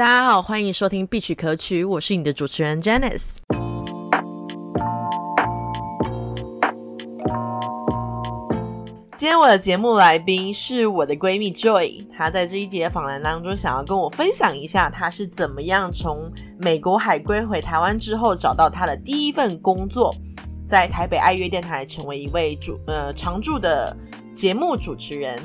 [0.00, 3.32] 大家好，欢迎收听必曲可曲，我是你的主持人 Janice。
[9.14, 20.14] 今天我的节目来宾是我的闺蜜 Joy，她在这一节访谈当中想要跟我分享一下，她是怎么样从美国海归回台湾之后，找到她的第一份工作，
[20.66, 23.94] 在台北爱乐电台成为一位主呃常驻的
[24.32, 25.38] 节目主持人。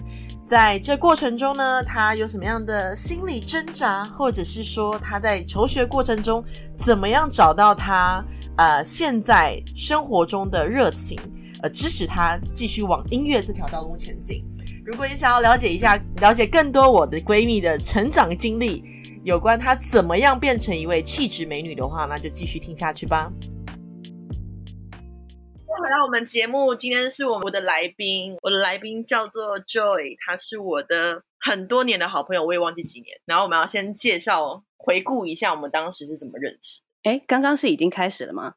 [0.45, 6.43] 在这过程中呢，他有什么样的心理挣扎，或者是说他在求学过程中
[6.77, 8.23] 怎么样找到他
[8.57, 11.19] 呃现在生活中的热情，
[11.63, 14.45] 呃支持他继续往音乐这条道路前进。
[14.85, 18.83] 如果你想要了解一下，了解更多我的闺蜜的成长经历，
[19.23, 23.31] 有关她怎么样变成一位气质美女的话，那就继续听下去吧。
[25.77, 33.17] 回到我们节目，今天是我我的来宾，我的来宾叫做 Joy，他是我的很多年的好朋友，我也忘记几年。
[33.25, 36.79] 然后我们要先介绍、回顾一下我们当时是怎么认识。
[37.03, 38.53] 哎，刚刚是已经开始了吗？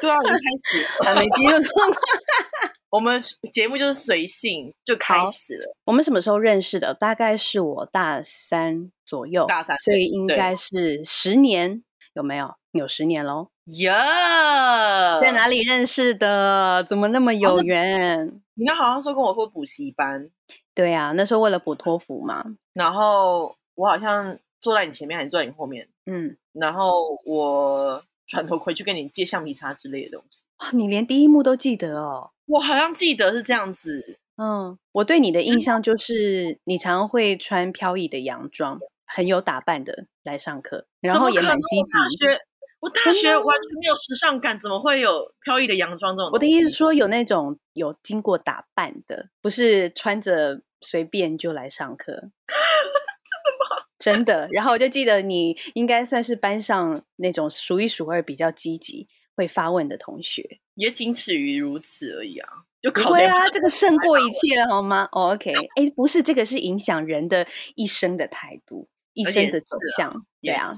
[0.00, 0.40] 对啊，已经开
[0.70, 1.98] 始，还没进入状态。
[2.90, 3.20] 我们
[3.52, 5.74] 节目就是随性就开始了。
[5.84, 6.94] 我们什么时候认识的？
[6.94, 11.82] 大概是我大三左右，大三，所以应该是十年，
[12.14, 12.54] 有没有？
[12.72, 13.48] 有十年喽。
[13.82, 16.82] 呀，在哪里认识的？
[16.84, 18.40] 怎么那么有缘？
[18.54, 20.30] 你刚好像说跟我说补习班，
[20.74, 22.44] 对呀，那时候为了补托福嘛。
[22.72, 25.88] 然后我好像坐在你前面，还是坐在你后面？
[26.06, 26.36] 嗯。
[26.52, 30.42] 然后我转头回去跟你借橡皮擦之类的东西。
[30.58, 32.30] 哇，你连第一幕都记得哦！
[32.46, 34.18] 我好像记得是这样子。
[34.36, 38.78] 嗯，我对你的印象就是你常会穿飘逸的洋装，
[39.14, 41.94] 很有打扮的来上课，然后也蛮积极。
[42.80, 46.30] 我大学完全没有时尚感，怎么会有飘逸的洋装这种？
[46.32, 52.12] 我的意思说，有那种有经过打扮的，不是穿着随便就来上课。
[52.12, 52.22] 真
[53.44, 53.86] 的吗？
[53.98, 54.48] 真的。
[54.50, 62.48] 然后我就记得你应该算是班上那种数一数二比较积极、会发问的同学，也仅此于如此而已啊。
[62.82, 67.46] 就对啊，这个胜过一切了，好吗？OK， 哎，不是，这个是影响人的
[67.76, 70.26] 一生的态度，一生的走向。
[70.42, 70.68] 对啊。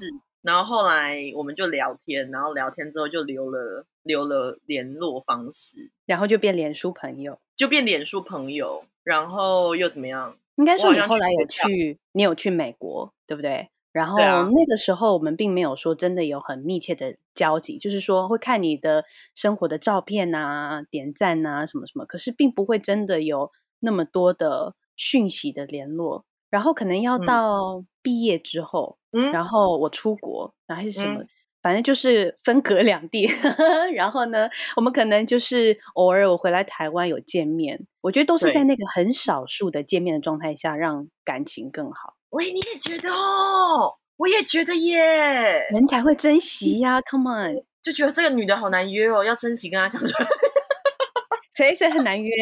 [0.42, 10.36] 然后后来我们就聊天，然后聊天之后就留了留了联络方式，然后就变脸书朋友，就变脸书朋友，然后又怎么样？
[10.54, 13.70] 应该说你后来有去，你有去美国，对不对？
[13.90, 19.04] 然后那个时候我们并没有说真的有很密切的交集，就是说会看你的
[19.34, 26.24] 生活的照片啊、点赞啊什么什么，可是并不会真的有那么多的讯息的联络。
[26.56, 28.96] 然后可能要到毕业之后。
[29.32, 31.22] 然后我出国，然后还是什么，
[31.62, 33.26] 反正就是分隔两地。
[33.94, 42.14] 然后呢，我们可能就是偶尔我回来台湾有见面，我觉得都是在那个很少数的见面的状态下，让感情更好。
[42.30, 43.94] 喂，你也觉得哦？
[44.18, 47.00] 我也觉得耶，人才会珍惜呀。
[47.02, 50.08] Come on， 就觉得这个女的好难约哦，要珍惜跟她相处。
[51.56, 52.34] 谁谁很难约？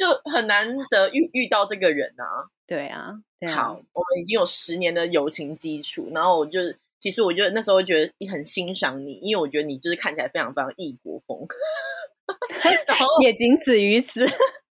[0.00, 2.48] 就很难得遇遇到这个人啊。
[2.66, 3.12] 对啊，
[3.54, 6.58] 好，我们已经有十年的友情基础，然后我就
[7.00, 11.36] 其实我觉得那时候觉得很欣赏你，因为我觉得你就是看起来非常非常异国风，
[12.86, 14.24] 然后也仅此于此，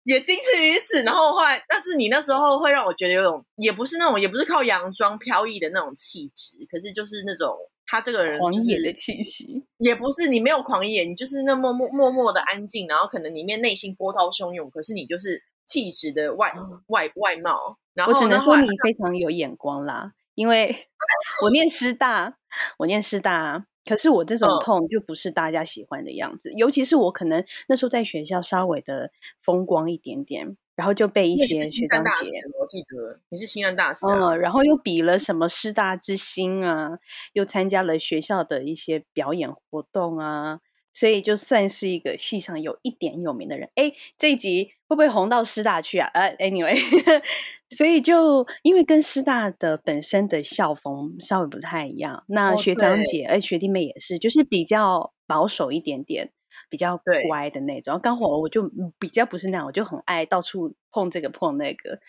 [0.03, 1.01] 也仅此于此。
[1.03, 7.57] 然后后来，但是你那时候会让我觉得有种，也不是那种，也不是靠洋装飘逸的那种气质，可是就是那种
[7.87, 16.53] 他这个人狂野的气息，也不是你没有狂野，你就是那默默默默的安静，然后可能里面内心波涛汹涌，可是你就是气质的外
[16.87, 17.79] 外外貌。
[18.05, 20.75] 我只能说你非常有眼光啦，因为
[21.41, 22.37] 我念师大，
[22.77, 29.11] 我念师大，可是我这种痛就不是大家喜欢的样子，尤其是我可能那时候在学校稍微的
[29.41, 36.91] 风光一点点，然后就被一些学长姐，我记得你是新安大师，嗯，然后又比了什么师大之星啊，
[37.33, 40.59] 又参加了学校的一些表演活动啊。
[40.93, 46.07] 所以就算是一个戏上有一点有名的人，哎，这一集会不会红到师大去啊？
[46.13, 46.75] 呃，anyway，
[47.69, 56.31] 所以就因为跟师大的本身的校风稍微不太一样，那学长姐哎学弟妹也是，就是比较保守一点点，
[56.69, 57.99] 比较乖的那种。
[58.01, 58.69] 刚好我就
[58.99, 61.99] 比较不是那样，我就很爱到处碰这个碰那个。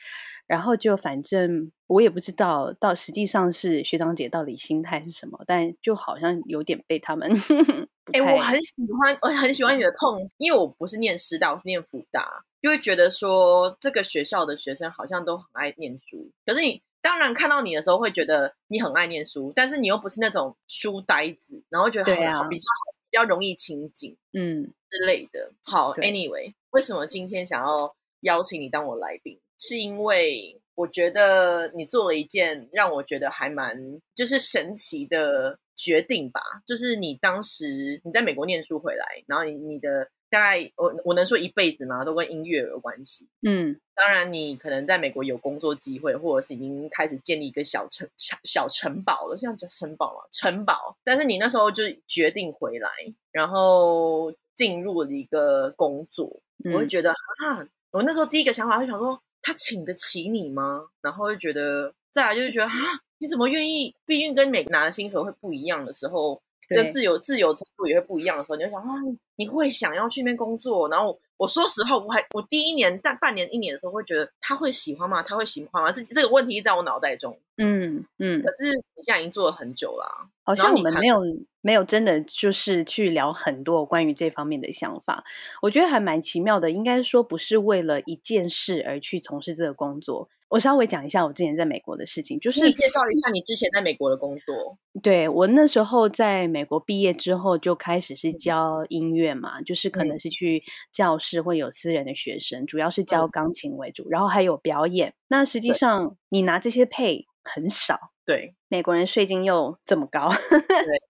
[0.46, 7.30] 然后就反正我也不知道，到实际上是学长姐到底心态是什么，但就好像有点被他们。
[8.14, 12.26] 哎，我很喜欢，我很喜欢你的痛，因为我不是念师大，我是念福大，
[12.62, 16.30] 就会觉得说这个学校的学生好像都很爱念书。
[16.46, 22.64] 可是你当然看到你的时候会觉得你很爱念书，但是你又不是那种书呆子，然后觉得对啊比较
[23.10, 25.52] 比较容易亲近，嗯之类的。
[25.62, 29.40] 好，Anyway，为什么今天想要邀请你当我来宾？
[29.58, 33.76] 是因为我觉得你做了一件让我觉得还蛮
[34.14, 42.04] 就是神奇的决定吧，就是你当时你在美国念书回来，然后你你的大概我我能说一辈子吗？
[42.04, 43.26] 都跟音乐有关系。
[43.42, 50.20] 嗯，当然你可能在美国有工作机会，或者是已经开始建立一个小城小小城堡了，现在叫城堡嘛？
[50.30, 50.96] 城堡。
[51.04, 52.90] 但是你那时候就决定回来，
[53.32, 56.40] 然后进入了一个工作，
[56.72, 59.20] 我会觉得啊，我那时候第一个想法就想说。
[59.40, 60.88] 他请得起你吗？
[61.00, 62.72] 然后就觉得，再来就是觉得啊，
[63.18, 63.94] 你怎么愿意？
[64.04, 68.94] 毕竟跟每个拿的薪水会不一样的时候，跟自由自由程度也会不一样的时候，你就想啊，
[69.36, 70.88] 你会想要去那边工作。
[70.88, 75.22] 然后我说实话，我还我第一年、但半年、一年的时候，会觉得他会喜欢吗？
[75.22, 75.90] 他会喜欢吗？
[75.90, 77.38] 这这个问题在我脑袋中。
[77.56, 78.42] 嗯嗯。
[78.42, 81.20] 可是你现在已经做了很久了，好像我们没有
[81.60, 85.24] 没有真的就是去聊很多关于这方面的想法。
[85.62, 90.28] 我觉得还蛮奇妙的，应该说不是为了一件事而去从事这个工作。
[90.48, 94.78] 我稍微讲一下我之前在美国的事情，就是介绍一下你之前在美国的工作。
[95.02, 100.62] 对我那时候在美国毕业之后就开始是教音乐嘛，就是可能是去
[100.92, 105.14] 教室会有私人的学生，主要是教钢琴为主，然后还有表演。
[105.28, 107.26] 那实际上你拿这些配。
[107.50, 110.60] 很少，对美国人税金又这么高， 对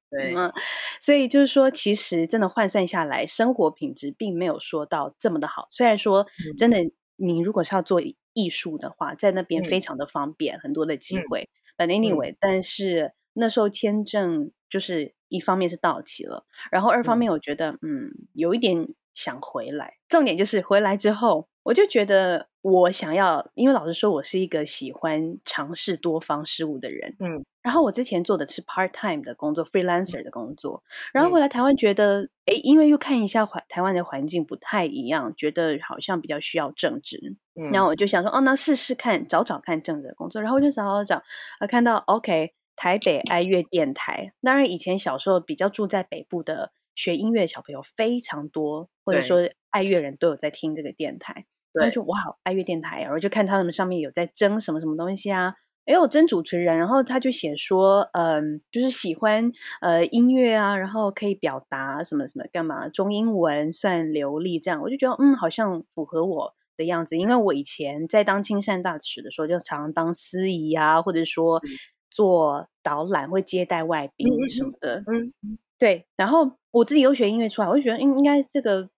[0.08, 0.52] 对，嗯，
[1.00, 5.66] 所以就是说，其实真的换算下来，生活品质并没有说到这么的好。
[5.70, 6.24] 虽然说，
[6.56, 6.78] 真的，
[7.16, 8.00] 你如果是要做
[8.38, 11.50] 艺术的话，在那边非常的方便，很多的机会。
[11.76, 19.94] But anyway，但是那时候签证就是一方面是到期了，然后二方面我觉得，嗯，有一点想回来。
[20.08, 22.48] 重点就是回来之后，我就觉得。
[22.60, 27.16] 我想要，因为老实说，我是一个喜欢尝试多方事物的人。
[27.20, 30.82] 嗯，然后我之前做的是 part time 的工作，freelancer 的工作。
[31.12, 37.36] 然后回来台湾，觉得哎，因为又看一下环台湾的环境不太一样，觉得好像比较需要正职。
[37.54, 40.40] 嗯，然后我就想说，哦，那试试看，找找看正职的工作。
[40.40, 41.22] 然后我就找找找，
[41.58, 44.32] 啊，看到 OK，台北爱乐电台。
[44.40, 51.44] 当然，以前小时候比较住在北部的学音乐小朋友非常多，或者说爱乐人都有在听这个电台。
[51.74, 55.54] 然后就哇，爱乐电台，然后就看他们上面有在争什么什么东西啊，
[55.88, 59.50] 哎有真主持人，然后他就写说，嗯，就是喜欢
[59.80, 71.62] 呃音乐啊，然后可以表达什么什么干嘛，中英文算流利这样，我就觉得嗯，好像符合我的样子，因为我以前在当亲善大使的时候，就常常当司仪啊，或者说
[72.10, 75.32] 做导览，会接待外宾什么的，嗯，
[75.78, 78.90] 对，然后我自己又学音乐出来，我就觉得应应该这个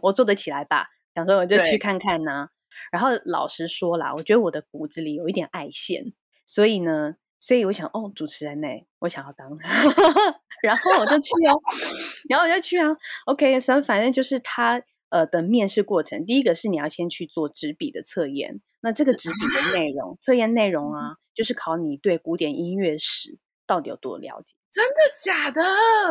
[0.00, 0.86] 我做得起来吧。
[1.14, 2.48] 想说我就去看看呢，
[2.92, 6.12] 然后老实说啦，我觉得我的骨子里有一点爱线，
[6.46, 8.68] 所以呢，所以我想哦，主持人呢，
[9.00, 9.50] 我想要当，
[10.62, 11.60] 然后我就去哦，
[12.30, 12.96] 然后我就去啊
[13.26, 25.62] ，OK，所以反正就是他呃的面试过程，第一个是你要先去做纸笔的测验，那这个纸笔的内容，测验内容啊，就是考你对古典音乐史到底有多了解，真的假的？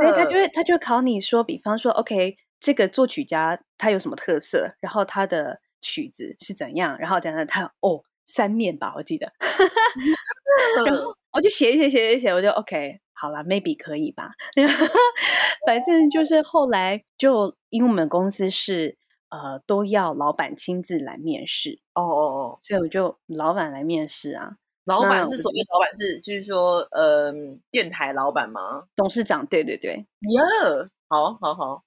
[0.02, 2.38] 所以他就会他就考你说，比方说，OK。
[2.58, 4.74] 这个作曲家他有什么特色？
[4.80, 6.98] 然后他的曲子是怎样？
[6.98, 9.32] 然后等等他哦，三面吧，我记得。
[10.78, 14.32] 然后我就写一写，写一写，我就 OK，好了，maybe 可以吧。
[15.66, 18.98] 反正就是后来就因为我们公司是
[19.30, 24.58] 呃都要老板亲自来面试哦哦哦，所以我就老板来面试啊。
[24.86, 27.34] 老板是所谓老板是就是说呃
[27.72, 28.84] 电台老板吗？
[28.96, 29.46] 董事长？
[29.46, 29.94] 对对对。
[29.94, 30.42] 耶。
[31.08, 31.84] 好好好，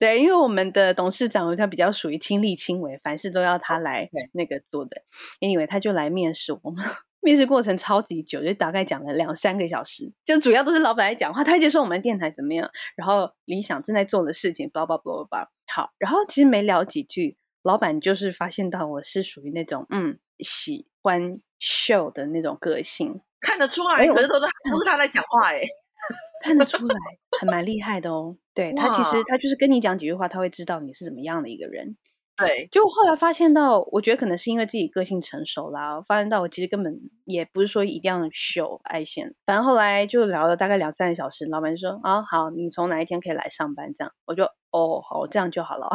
[0.00, 5.02] 对，因为我们的董事长他比较属于亲力亲为，凡事都要他来那个做的。
[5.40, 6.82] Anyway，他就来面试我们，
[7.20, 15.50] 面试过程超级久，就大概讲了两三个小时，就主要都是老板来讲话，他就说我们电台怎么样，然后理想正在做的事情，叭叭叭叭叭。
[15.70, 25.62] 好，然后其实没聊几句，老板就是发现到我是属于那种嗯喜欢 show 的那种个性，看得出来，可是都是都 是他在讲话哎。
[26.40, 26.96] 看得出来，
[27.40, 28.36] 还蛮厉害的哦。
[28.54, 31.96] 对他，其实他就是跟你讲几句话，他会知道你是怎么样的一个人。
[32.38, 39.34] 对，就后来发现到，我觉得可能是因为自己个性成熟啦，发现到我其实根本也不是说一定要秀爱线。
[39.44, 45.88] 反正后来就聊了大概两三个小时，老板就说：“啊，好，你从哪一天可以来上班？”这样，我就哦，好，这样就好了。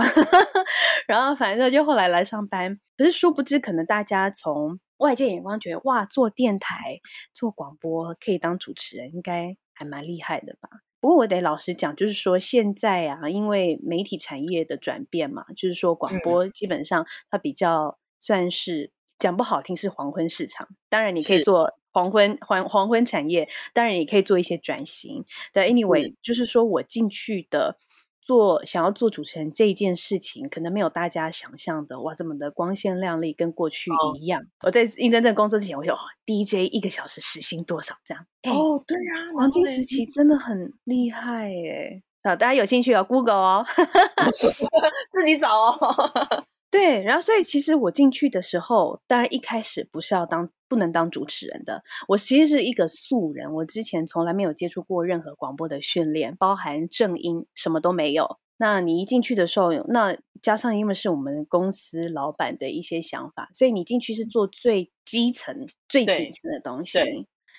[1.07, 6.99] 然后反正就后来来上班，可是殊不知，可能大家从外界眼光觉得，哇，做电台、
[7.33, 9.55] 做广播可以当主持人，应该。
[9.75, 10.69] 还蛮厉害的吧？
[11.03, 20.65] 不过我得老实讲，就是说现在啊，因为媒体产业的转变嘛，就是说广播基本上它比较算是讲不好听是黄昏市场。
[20.87, 25.25] 当然你可以做黄昏黄黄昏产业，当然也可以做一些转型。
[25.51, 27.75] 但 anyway，就是说我进去的
[28.25, 34.41] 做想要做主持人这一件事情，可能没有大家想象的哇这么的光鲜亮丽，跟过去一样。
[34.61, 35.93] 我在应征这个工作之前，我就
[36.25, 38.25] DJ 一个小时时薪多少这样？
[38.43, 42.01] 哦，对啊，黄金时期真的很厉害耶！
[42.23, 43.65] 好，大家有兴趣哦，Google 哦，
[45.11, 45.77] 自己找哦。
[46.71, 58.39] 对，然后所以其实我进去的时候，当然一开始不是要当不能当主持人的，我其实是一个素人，我之前从来没有接触过任何广播的训练，包含正音什么都没有。
[58.57, 66.97] 那你一进去的时候，那加上因为是我们公司老板的一些想法，所以你进去是做最基层、最底层的东西，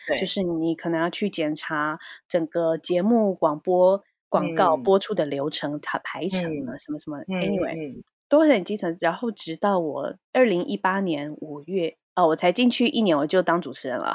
[0.09, 0.27] 对，就。
[0.27, 8.03] 是你可能要去检查整个节目广播广告播出的流程、它排程啊，什么什么，anyway。
[8.27, 14.15] 都很基层，然后直到我二零一八年五月哦，我才进去一年，我就当主持人了。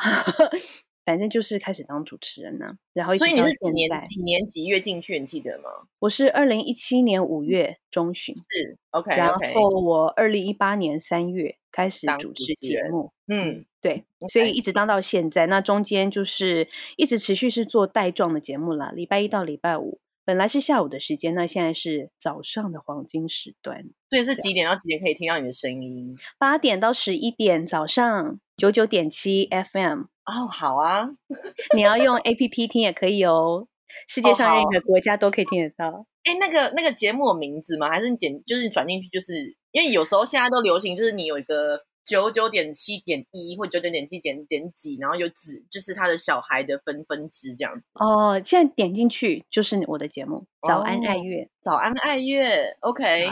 [1.05, 2.77] 反正就是开始当主持人呢。
[2.93, 5.19] 然后所以你是几年几年几月进去？
[5.19, 5.69] 你记得吗？
[5.97, 9.15] 我是二零一七年五月中旬，是 OK。
[9.15, 15.47] 然后我二零一八年三月开始主持节目，嗯，对，所以一直当到现在。
[15.47, 19.99] 那中间就是一直持续是做带状的节目啦，礼拜一到礼拜五。
[20.29, 23.83] 本来是下午的时间，那现在是早上的黄金时段。
[24.11, 26.15] 所以是几点到几点可以听到你的声音？
[26.37, 30.01] 八点到十一点，早上九九点七 FM。
[30.25, 31.09] 哦，好啊，
[31.75, 33.67] 你要用 APP 听也可以哦。
[34.07, 36.05] 世界上任何国家都可以听得到。
[36.25, 37.89] 哎，那个那个节目名字吗？
[37.89, 39.09] 还是你点就是转进去？
[39.09, 39.33] 就是
[39.71, 41.83] 因为有时候现在都流行，就是你有一个。
[42.09, 47.85] 九九点七点一或九九点七点点几，然后有子，就是他的小孩的分分支这样子。
[47.93, 51.43] 哦，现在点进去就是我的节目《早安爱乐》。
[51.61, 53.27] 早安爱乐，OK，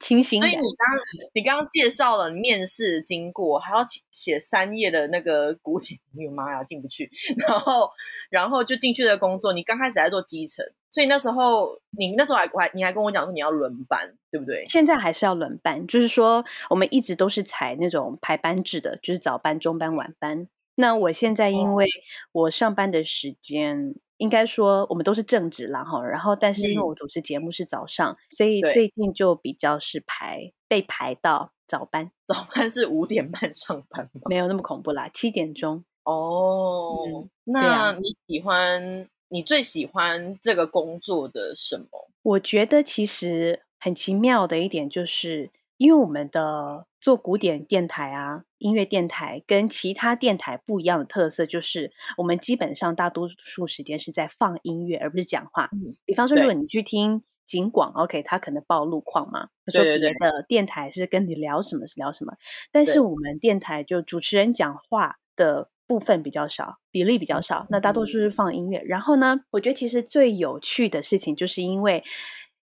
[0.00, 0.40] 清新。
[0.40, 0.88] 所以你刚
[1.34, 7.10] 你刚刚介绍了面试经过，还要写三页的那个古典， 哎呦妈呀，进不去。
[7.36, 7.90] 然后
[8.30, 10.64] 然后就进去的工作，你刚开始在做基层。
[10.92, 14.64] 所以那时候，你那时候还还你还跟我讲说你要轮班，对不对？
[14.66, 20.48] 现在还是要轮班，就是说我们一直都是采那种排班制的，就是早班、中班、晚班。
[20.74, 21.86] 那我现在因为
[22.32, 26.04] 我上班的时间，应该说我们都是正职啦哈。
[26.04, 32.12] 然后，但是因为我主持节目是早上，所以最近就比较是排被排到早班。
[32.26, 34.22] 早班是五点半上班吗？
[34.28, 35.84] 没有那么恐怖啦，七点钟。
[36.04, 39.08] 哦，那你喜欢？
[39.32, 42.10] 你最喜欢这个工作的什么？
[42.22, 45.50] 我觉得其实很奇妙的一点就是，
[45.80, 55.70] 因为我们的做古典电台啊，音乐电台跟其他电台不一样的特色，就是我们基本上大多数时间是在放音乐，而不是讲话。
[56.04, 62.34] 比方说，如果你去听景广，OK，他可能报路况嘛，说别的电台是跟你聊什么是聊什么，
[62.70, 65.70] 但是我们电台就主持人讲话的。
[65.90, 68.80] 部分比较少，比例比较少，那大多数是放音乐。
[68.86, 72.04] 然后呢，我觉得其实最有趣的事情，就是因为，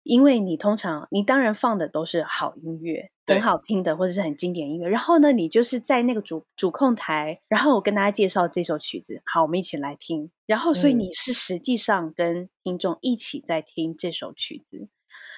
[0.08, 4.88] 因为你通常你当然放的都是好音乐，很好听的或者是很经典音乐。
[4.88, 10.30] 然后呢，你就是在那个主主控台，然后我跟大家介绍这首曲子，好，我们一起来听。
[10.46, 14.88] 然后，所以你是实际上跟听众一起在听这首曲子，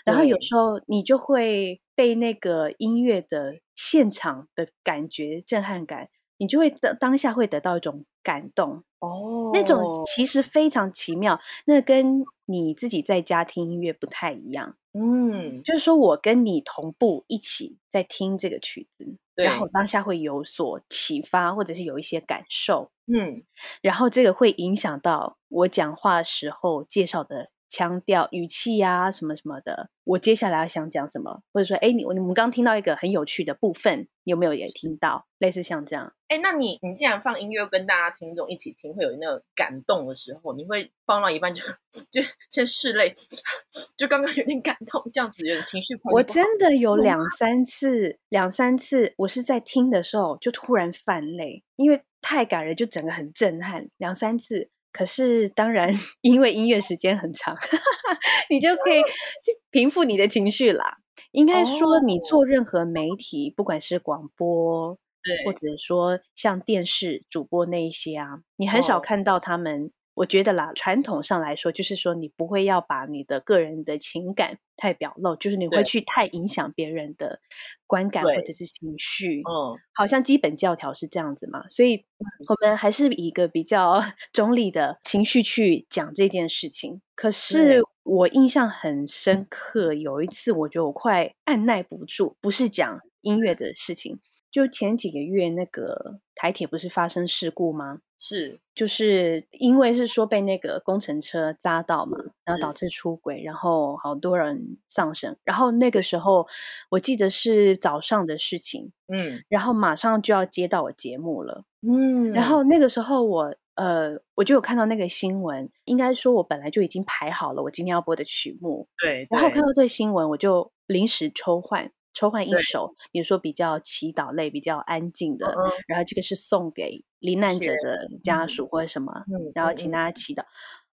[0.05, 6.11] 然后有时候你就会被那个音乐的现场的感觉震撼感。
[6.43, 14.77] 你就会当当下会得到一种感动哦，那种其实非常奇妙，那跟你自己在家听音乐不太一样。
[14.93, 22.91] 嗯，就是说我跟你同步一起在听这个曲子，然后当下会有所启发，或者是有一些感受。
[23.07, 23.45] 嗯，
[23.83, 27.51] 然后这个会影响到我讲话时候介绍的。
[27.71, 35.27] 腔调、语气呀，什么什么的，我接下来要想讲什么，或者说，哎，你我你们刚听到一个很有趣的部分，你有没有也听到？
[35.39, 41.63] 类似像这样，哎，那你你既然放音乐跟大家听众一起听，会有那个感动的时候，你会放到一半就
[42.11, 43.15] 就先拭泪，
[43.97, 45.99] 就刚刚有点感动，这样子有点情绪。
[46.13, 54.69] 我真的有两三次，两三次，我是在听的时候就突然泛泪，因为太感人，就整个很震撼，两三次。
[54.93, 55.89] 可是，当然，
[56.21, 57.57] 因为音乐时间很长，
[58.51, 59.01] 你就可以
[59.71, 60.99] 平复你的情绪啦。
[61.33, 69.93] 应该说，你做任何媒体，不管是广播，对，或者说像电视主播那一些啊，你很少看到他们。
[70.15, 77.41] 我觉得啦，传统上来说，就是说你不会要把你的个人的情感太表露，就是你会去太影响别人的
[77.87, 79.41] 观感或者是情绪。
[79.41, 82.05] 嗯，好像基本教条是这样子嘛，所以
[82.49, 84.03] 我们还是以一个比较
[84.33, 87.01] 中立的情绪去讲这件事情。
[87.15, 94.19] 可是我印象很深刻，有一次我觉得我快按耐不住，不是讲音乐的事情。
[94.51, 98.01] 就前几个月那个台铁不是发生事故吗？
[98.19, 105.37] 是，就是因为是说被那个工程车扎到嘛，然后导致出轨，然后好多人丧生。
[105.43, 106.47] 然后那个时候
[106.91, 111.65] 我记得是早上的事情，嗯然后马上就要接到我节目了。
[111.81, 130.45] 嗯然后那个时候我呃，我就有看到那个新闻，应该说我本来就已经排好了我今天要播的曲目，对，对然后看到这个新闻，我就临时抽换抽换一首，比如说比较祈祷类、比较安静的，嗯然后这个是送给罹难者的家嗯属或者什么，嗯然后请大家祈祷。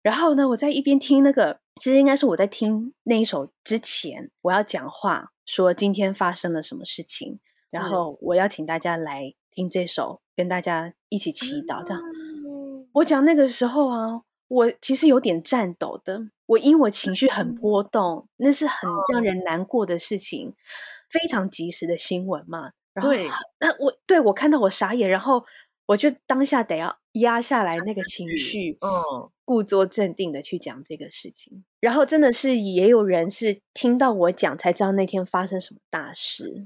[0.01, 12.01] 然后呢，我在一边听那个，其实应该是我在听那一首之前，我要讲话说今天发生了什么事情，然是后我要请大家来听这首，跟大家一起祈祷，这样。
[12.01, 20.55] 嗯我讲那个时候啊，我其实有点颤抖的，我因为我情绪很波动，那是很让人难过的事情，
[21.09, 22.71] 非常及时的新闻嘛。
[22.93, 23.27] 然后对
[23.59, 25.45] 那我对我看到我傻眼，然后
[25.85, 31.63] 我就当下得要压下来那个情 绪绪，嗯，故作镇定的去讲这个事情。
[31.79, 36.65] 然后真的是也有人是听到我讲才知道那天发生什么大事，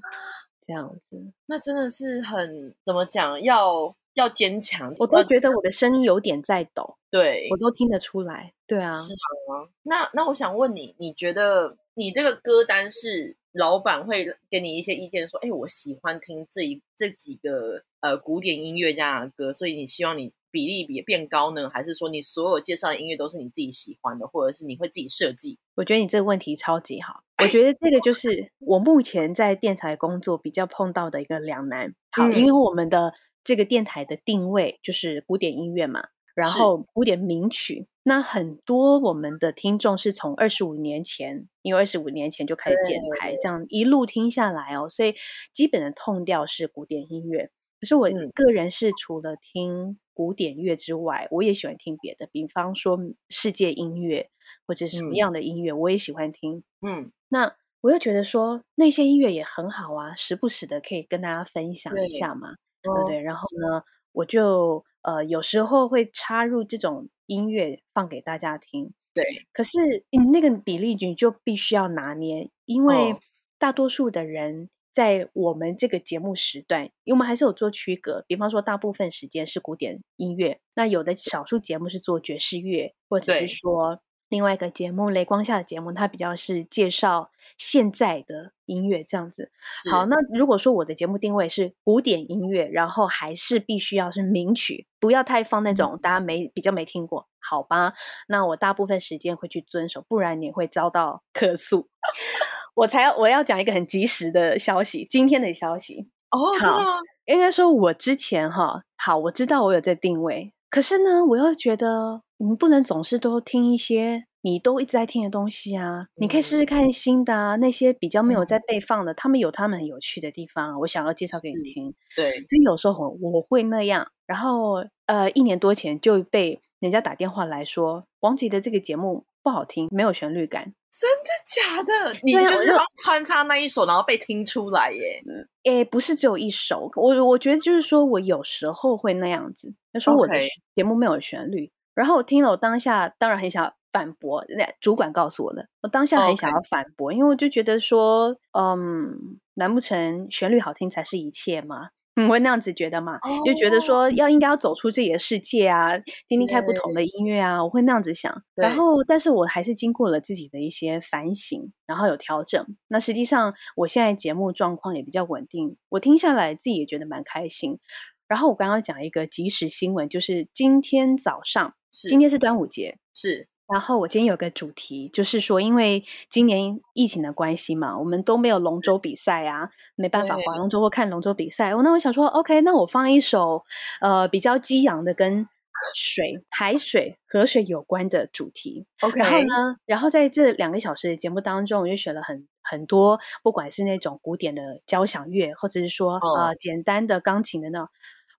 [0.66, 8.54] 这样子，那真的是很怎么讲，要要坚强，我都觉得我的声音有点在抖，对我都听得出来。
[8.66, 9.68] 对啊，是啊。
[9.84, 25.58] 那那我想问你，你觉得你这个歌单是老板会给你一些意见，说，哎，我喜欢听这一这几个呃古典音乐家的歌，所以你希望你比例比变高呢，还是说你所有介绍的音乐都是你自己喜欢的，或者是你会自己设计？
[25.75, 27.24] 我觉得你这个问题超级好。
[27.41, 31.96] 我觉得这个就是我目前在电台工作比较碰到的一个两难。
[32.12, 37.88] 好，因为我们的这个电台的定位就是古典音乐嘛，然是后古典名曲。
[38.04, 45.14] 那很多我们的听众是从二十五年前，因为二十五年前就开始剪台，这样一路听下来哦，所以
[45.54, 47.52] 基本的痛调是古典音乐。
[47.80, 54.30] 可是我嗯个人是除了听古典乐之外，我也喜欢听别的，比方说世界音乐
[54.66, 56.64] 或者什么嗯样的音乐，我也喜欢听。
[56.82, 63.22] 嗯，那我又觉得说那些音乐也很好啊，时不时的可以跟大家分享一下嘛，对对？
[63.22, 68.94] 然后呢，我就呃有时候会插入这种音乐放给大家听。
[69.13, 73.20] 对，可是你那个比例你就必须要拿捏，因为哦。
[73.62, 89.51] 大多数的人在我们这个节目时段，因为我们还是有做区隔，比方说大部分时间是古典音乐，那有的少数节目是做爵士乐，或者是说另外一个节目《雷光下的节目》，它比较是介绍现在的音乐这样子。
[89.91, 97.94] 好，那如果说我的节目定位是古典音乐，然后还是必须要是名曲，不要太放那种大家没比较没听过，好吧？
[98.29, 101.89] 那我大部分时间会去遵守，不然你会遭到 客诉。
[102.74, 106.85] 我才要我要讲一个很及时的消息，今天的消息，哦，好？
[107.25, 121.94] 应该说我之前哈，好，我知道我有在定位，可是呢，我又觉得我们不能总是都听一些你都一直在听的东西啊，你可以试试看新的啊，那些比较没有在被放的，他们有他们很有趣的地方，我想要介绍给你听。
[122.16, 130.74] 对，所以有时候我我会那样，然后呃，一年多前就被人家打电话来说，王杰的这个节目不好听，没有旋律感。
[130.92, 132.20] 真的假的？
[132.22, 135.24] 你就就是帮穿插那一首，然后被听出来耶？
[135.64, 140.34] 诶，不是只有一首，我我觉得就是说我有时候会那样子，就说我的
[140.75, 151.90] 节目没有旋律，然后我听了，我当下当然很想反驳，那主管告诉我的，我当下很想要反驳，因为我就觉得说，嗯，难不成旋律好听才是一切吗？
[152.16, 155.98] 嗯，我会那样子觉得嘛，就觉得说哦要应该要走出自己的世界啊，
[156.28, 158.44] 听听看不同的音乐啊，我会那样子想。
[158.54, 162.66] 然后，但是我还是经过了自己的一些反省，然后有调整。
[162.88, 167.80] 那实际上，我现在节目状况也比较稳定，我听下来自己也觉得蛮开心。
[168.28, 181.74] 然后我刚刚讲一个即时新闻，就是今天早上，是今天是端午节，是然后我今天有个主题，就是说，因为今年疫情的关系嘛，我们都没有龙舟比赛啊，没办法对划龙舟或看龙舟比赛。
[181.74, 183.64] 我那我想说，OK，那我放一首
[184.01, 185.48] 呃比较激昂的，跟
[185.96, 188.86] 水、海水、河水有关的主题。
[189.01, 197.88] OK，然后呢，然后在这两个小时的节目当中，我就选了很很多，不管是那种古典的交响乐，或者是说、哦呃简单的钢琴的那种，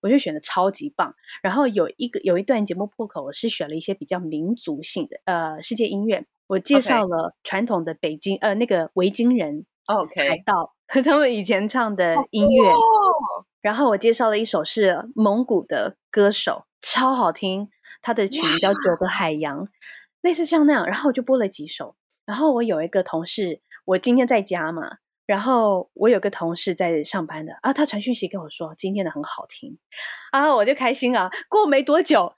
[0.03, 1.15] 我就选的超级棒。
[1.41, 12.69] 然后有一个有一段节目破口，我是选了一些比较民族性的呃世界音乐，我介绍了传统的北京呃那个维京人海 OK，海盗 他们以前唱的音乐。
[12.69, 12.77] 哦，
[13.61, 17.69] 然后我介绍了一首是蒙古的歌手，超好听，
[18.01, 19.65] 他的曲名叫《九个海洋》，
[20.21, 20.85] 类似像那样。
[20.85, 21.95] 然后我就播了几首。
[22.25, 29.77] 然后我有一个同事，我今天在家嘛，然后我有个同事在上班的啊，他传讯息跟我说今天的很好听，
[30.31, 31.31] 啊，我就开心啊。
[31.49, 32.33] 过没多久，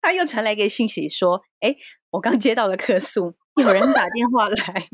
[0.00, 1.74] 他又传来一个讯息说，哎，
[2.10, 4.88] 我刚接到了客诉，有人打电话来，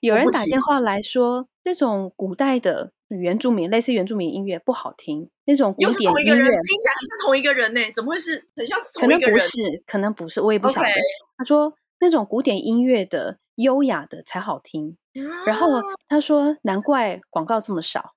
[0.00, 9.38] 有人打电话来说那种古代的原住民，类似原住民音乐不好听，那种古典音乐听起来很像同一个人呢，怎么会是很像同一个人？
[9.38, 10.88] 可能不是，可能不是，我也不晓得。
[11.36, 14.96] 他说那种古典音乐的优雅的才好听。
[15.44, 15.66] 然后
[16.08, 18.14] 他说：“难怪广告这么少。”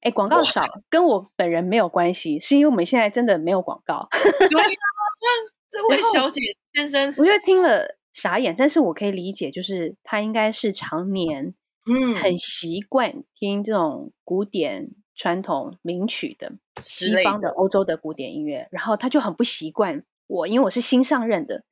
[0.00, 4.08] 哎，广告少跟我本人没有关系，是因为我们现在真的没有广告。
[5.70, 6.40] 这位小姐
[6.72, 11.54] 先生，我觉得听了傻眼，但是我可以理解，就是他应该是常年
[11.86, 21.64] 嗯很习惯听这种古典传统名曲的西方的欧洲的古典音乐，然后他就很不习惯我，因为我是新上任的，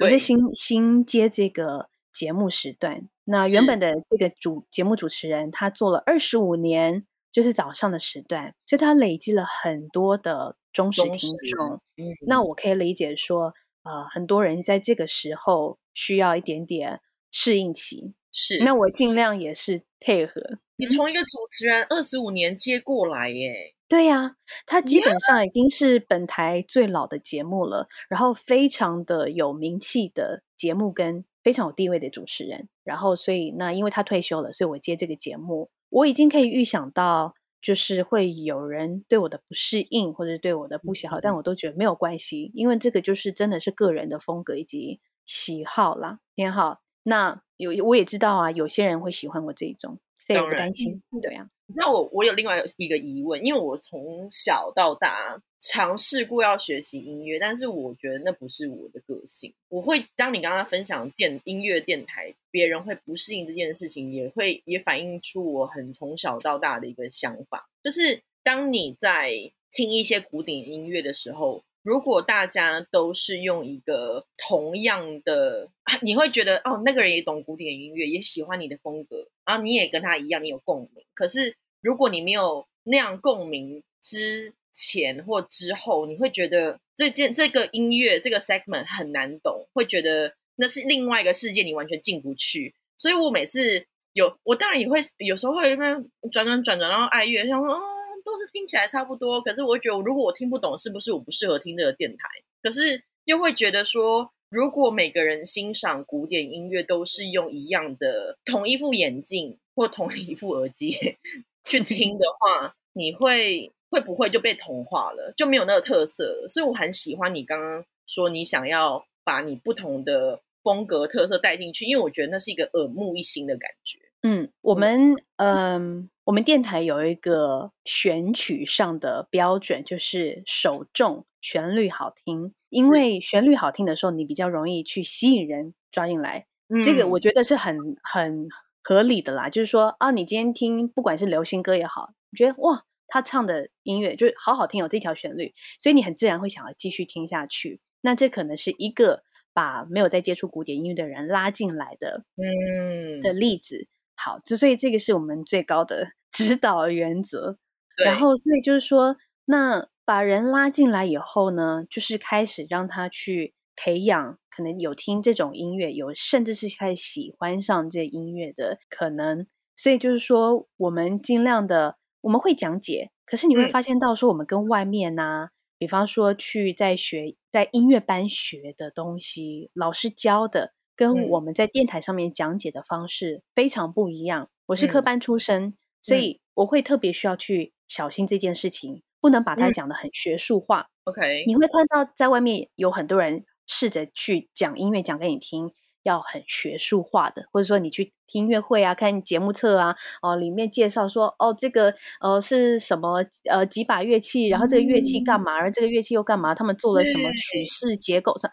[0.00, 3.08] 我是新新接这个节目时段。
[3.30, 11.80] 那原本的这个主节目主持人，他做了二十五年，就是早上的时段，所以他累积了很多的忠实听众。
[11.96, 18.14] 嗯，那我可以理解说，呃，很多人在这个时候需要一点点适应期。
[18.32, 20.42] 是，那我尽量也是配合。
[20.74, 23.74] 你从一个主持人二十五年接过来，耶？
[23.86, 24.34] 对呀，
[24.66, 31.24] 他基本上已经是本台最老的节目了，然后非常的有名气的节目跟。
[31.42, 46.80] 非常有地位的主持人，然后所以那因为他退休了，所以我接这个节目，我已经可以预想到，就是会有人对我的不适应，或者对我的不喜好，但我都觉得没有关系，因为这个就是真的是个人的风格以及喜好啦，偏好。
[47.02, 51.48] 那有我也知道啊，有些人会喜欢我这一种，所以不担心，对呀。
[51.74, 59.52] 那我我有另外一个疑问，因为我从小到大尝试过要学习音乐，但是我觉得那不是我的个性。
[59.68, 69.32] 我会当你刚刚分享电音乐电台，别人会不适应这件事情，也会也反映出我很从小到大的一个想法，就是当你在
[69.70, 75.70] 听一些古典音乐的时候，如果大家都是用一个同样的，
[76.02, 81.56] 你会觉得哦，那个人也懂古典音乐，也喜欢你的风格，然后你也跟他一样，你有共鸣，可是。
[81.82, 92.74] 如果你没有那样共鸣之前或之后，你会觉得这件这个音乐这个 segment 很难懂，会觉得那是另外一个世界，你完全进不去。
[92.96, 95.94] 所以我每次有，我当然也会有时候会那
[96.30, 97.80] 转转转转，然后爱乐，想说啊，
[98.24, 99.40] 都是听起来差不多。
[99.40, 102.28] 可是我觉得，如果我听不懂，是不是我不适合听这个电台？
[102.62, 110.96] 可是又会觉得说，如果每个人欣赏古典音乐都是用一样的同一副眼镜或同一副耳机。
[111.64, 116.48] 去听的话，你会会不会就被同化了，就没有那个特色了？
[116.48, 123.98] 所以我很喜欢你刚刚说你想要把你不同的风格特色带进去，因为我觉得那是一个耳目一新的感觉。
[124.22, 136.46] 嗯，我们嗯，我们电台有一个选曲上的标准，就是首重旋律好听，因为旋律好听的时候，你比较容易去吸引人抓进来。
[136.84, 138.48] 这个我觉得是很很。
[138.82, 147.80] 合理的啦，就是说啊，你今天听不管是流行歌也好，你觉得哇，他唱的音乐就是好好听，有这条旋律，所以你很自然会想要继续听下去。
[148.00, 153.86] 那这可能是一个把没有在接触古典音乐的人拉进来的，嗯的例子。
[154.16, 157.58] 好，之所以这个是我们最高的 指导原则。
[158.02, 163.52] 然后，所以就是说，那把人拉进来以后呢，就是开始让他去。
[163.82, 184.48] 培养可能有听这种音乐，有甚至是开始喜欢上这音乐的可能，所以就是说，我们尽量的我们会讲解，可是你会发现到说，我们跟外面呢，比方说去在学在音乐班学的东西，老师教的，跟我们在电台上面讲解的方式非常不一样。
[184.66, 190.88] 我是科班出身，所以我会特别需要去小心这件事情，不能把它讲的很学术化。
[191.04, 193.44] OK，你会看到在外面有很多人。
[193.72, 195.70] 试着去讲音乐，讲给你听，
[196.02, 208.50] 要很学术化的，或者说你去听音乐会啊，看节目册啊，哦，里面介绍说，哦，这个呃是什么呃几把乐器，然后这个乐器干嘛，然后这个乐器又干嘛，他们做了什么曲式结构上，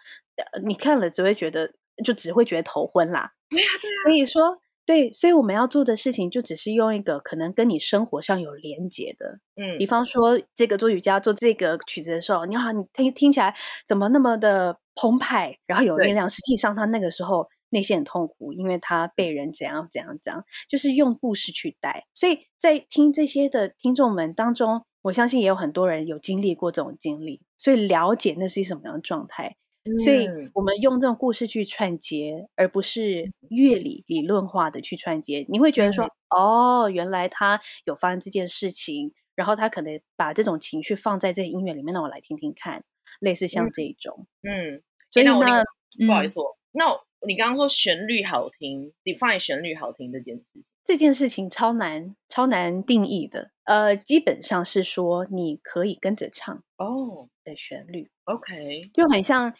[0.65, 1.71] 你看了只会觉得，
[2.03, 3.31] 就只会觉得头昏啦。
[3.49, 3.95] 对啊，对呀。
[4.03, 4.61] 所以说。
[4.87, 13.53] 对，所以我们要做的事情就只是用一个可能跟你生活上有连结的，嗯，比方说这个做瑜伽做这个曲子的时候，你好，你听听起来
[13.85, 22.05] 怎么那么的澎湃，然后有力量，实际上他那个时候内心很痛苦，因为他被人怎样怎样怎样，就是用故事去带。
[22.13, 29.57] 所以在听这些的听众们当中，我相信也有很多人有经历过这种经历，所以了解那是什么样的状态。
[29.99, 30.51] 所以嗯。
[30.53, 36.11] 我们用这种故事去串接，而不是乐理理论化的去串接，你会觉得说，嗯。
[36.29, 42.83] 哦，原来他有发生这件事情，然后他可能把这种情绪放在这音乐里面，那我来听听看，
[43.19, 44.27] 类似像嗯这一种。
[44.43, 45.63] 嗯，所以那诶那我另外
[46.07, 53.51] 不好意嗯思，我那我你刚刚说旋律好听，define 旋律好听这件事情，这件事情超难，超难定义的。
[53.63, 56.63] 呃，基本上是说你可以跟着唱。
[56.77, 59.53] 哦的旋律，，OK，就很像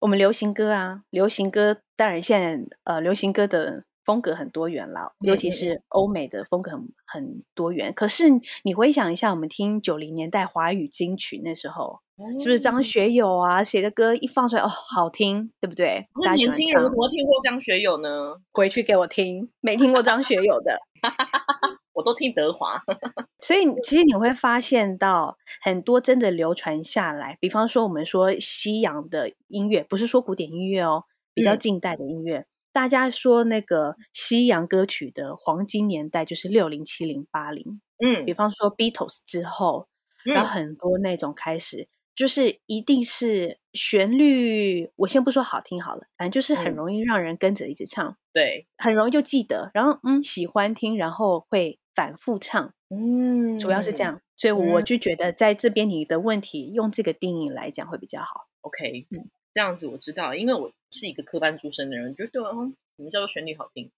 [0.00, 1.02] 我们流行歌啊。
[1.10, 7.92] 流行歌当然现在呃，流行歌的风格很多元了，尤其是欧美的风格很很多元。
[7.92, 8.24] 可是
[8.64, 12.00] 你回想一下，我们听九零年代华语金曲那时候，
[12.38, 16.06] 是不是张哦学友啊写的歌一放出来哦，好听，对不对？
[16.24, 18.36] 那年轻人唱怎么听过张学友呢？
[18.52, 20.78] 回去给我听，没听过张学友的。
[21.94, 22.82] 我都听德华，
[23.40, 31.04] 所以其实你会发现到很多真的流传下来，比方说我们说西洋的音乐，不是说古典音乐哦，
[31.34, 31.58] 比较嗯。
[31.58, 32.46] 近代的音乐。
[32.72, 38.24] 大家说那个西洋歌曲的黄金年代就是六零、七零、八零，嗯。
[38.24, 39.86] 比方说 Beatles 之后，
[40.24, 40.50] 然后嗯。
[40.50, 46.76] 很多那种开始，就是一定是旋律，我先不说好听好了，反正就是很嗯。
[46.76, 52.74] 容易让人跟着一直唱，对，很容易就记得，然后嗯喜欢听，然后会反复唱。
[52.90, 58.46] 嗯，主要是这样，所以我嗯就觉得在这边你的问题用这个定义来讲会比较好。
[58.60, 63.90] OK，嗯这样子我知道，因为我是一个科班出身的人，就对哦，什么叫做旋律好听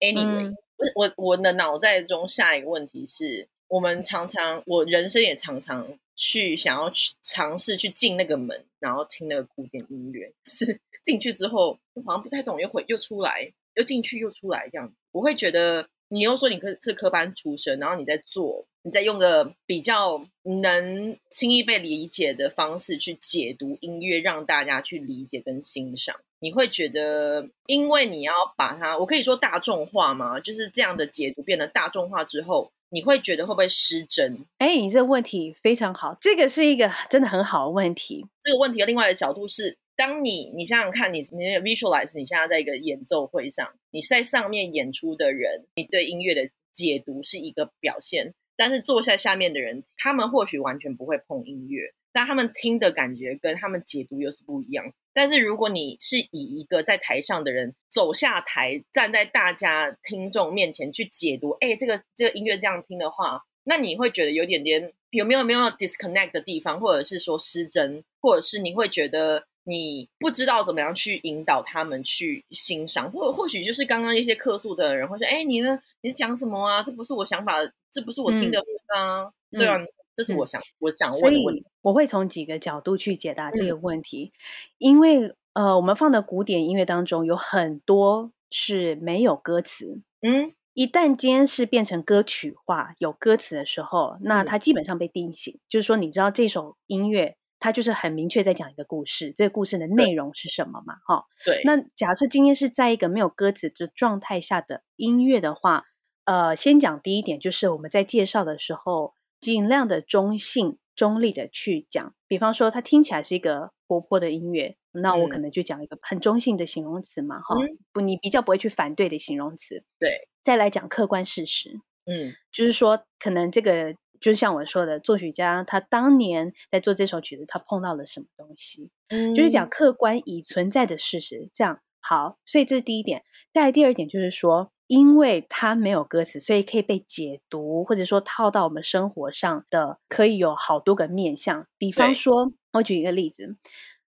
[0.00, 5.86] ？Anyway，、嗯我我我的脑袋中下一个问题是，我们常常，我人生也常常
[6.16, 26.14] 去想要去尝试去进那个门，然后听那个古典音乐，是进去之后好像不太懂，又回又出来，又进去又出来这样子，我会觉得你又说你科是科班出身，然后你在做，你在用个比较能轻易被理解的方式去解读音乐，让大家去理解跟欣赏。
[26.38, 30.38] 你会觉得，因为你要把它，我可以说大众化吗？
[30.38, 34.44] 就是这样的解读变得大众化之后，你会觉得会不会失真？
[34.58, 38.26] 哎，你这个问题非常好，这个是一个真的很好的问题。
[38.44, 54.92] 这个问题的另外一个角度是，当你你想想看你，你你 visualize 你现在在一个演奏会上，你在上面演出的人，你对音乐的解读是一个表现，但是坐在下面的人，他们或许完全不会碰音乐，但他们听的感觉跟他们解读又是不一样。
[55.14, 75.78] 但是如果你是以一个在台上的人走下台，站在大家听众面前去解读，哎，这个这个音乐这样听的话，那你会觉得有点点有没有没有 disconnect 的地方，或者是说失真，或者是你会觉得你不知道怎么样去引导他们去欣赏，或或许就是刚刚一些客诉的人会说，哎，你呢？
[76.00, 76.82] 你讲什么啊？
[76.82, 77.54] 这不是我想法，
[77.90, 78.58] 这不是我听的
[78.94, 79.78] 啊，嗯对啊，
[80.16, 81.64] 这是我想、我想问的问题。
[81.82, 84.32] 我会从几个角度去解答这嗯个问题，
[84.78, 90.00] 因为呃，我们放的古典音乐当中有很多是没有歌词。
[90.22, 100.96] 嗯一旦今天是变成歌曲化、有歌词的时候，那嗯它基本上被定型，就是说，你知道这首音乐它就是很明确在讲一个故事，这个故事的内容是什么嘛？
[101.06, 105.84] 哈，对，那假设今天是在一个没有歌词的状态下的音乐的话，
[106.24, 112.14] 呃，先讲第一点，就是我们在介绍的时候，尽量的中性、中立的去讲。
[112.26, 115.42] 比方说，它听起来是一个活泼的音乐，那我可嗯。
[115.42, 117.78] 能就讲一个很中性的形容词嘛，哈、嗯。
[117.92, 119.84] 不，你比较不会去反对的形容词。
[120.00, 122.32] 对，再来讲客观事实，嗯。
[122.50, 131.50] 就是说，可能这个就像我说的，作曲家他当年在做这首曲子，他碰到了什么东西，嗯就是讲客观已存在的事实。
[131.52, 133.22] 这样好，所以这是第一点。
[133.52, 141.66] 再来第二点就是说，因为它没有歌词，所以可以被解读，或者说套到我们生活上的，可以有好多个面向。
[141.76, 143.56] 比方对说，我举一个例子。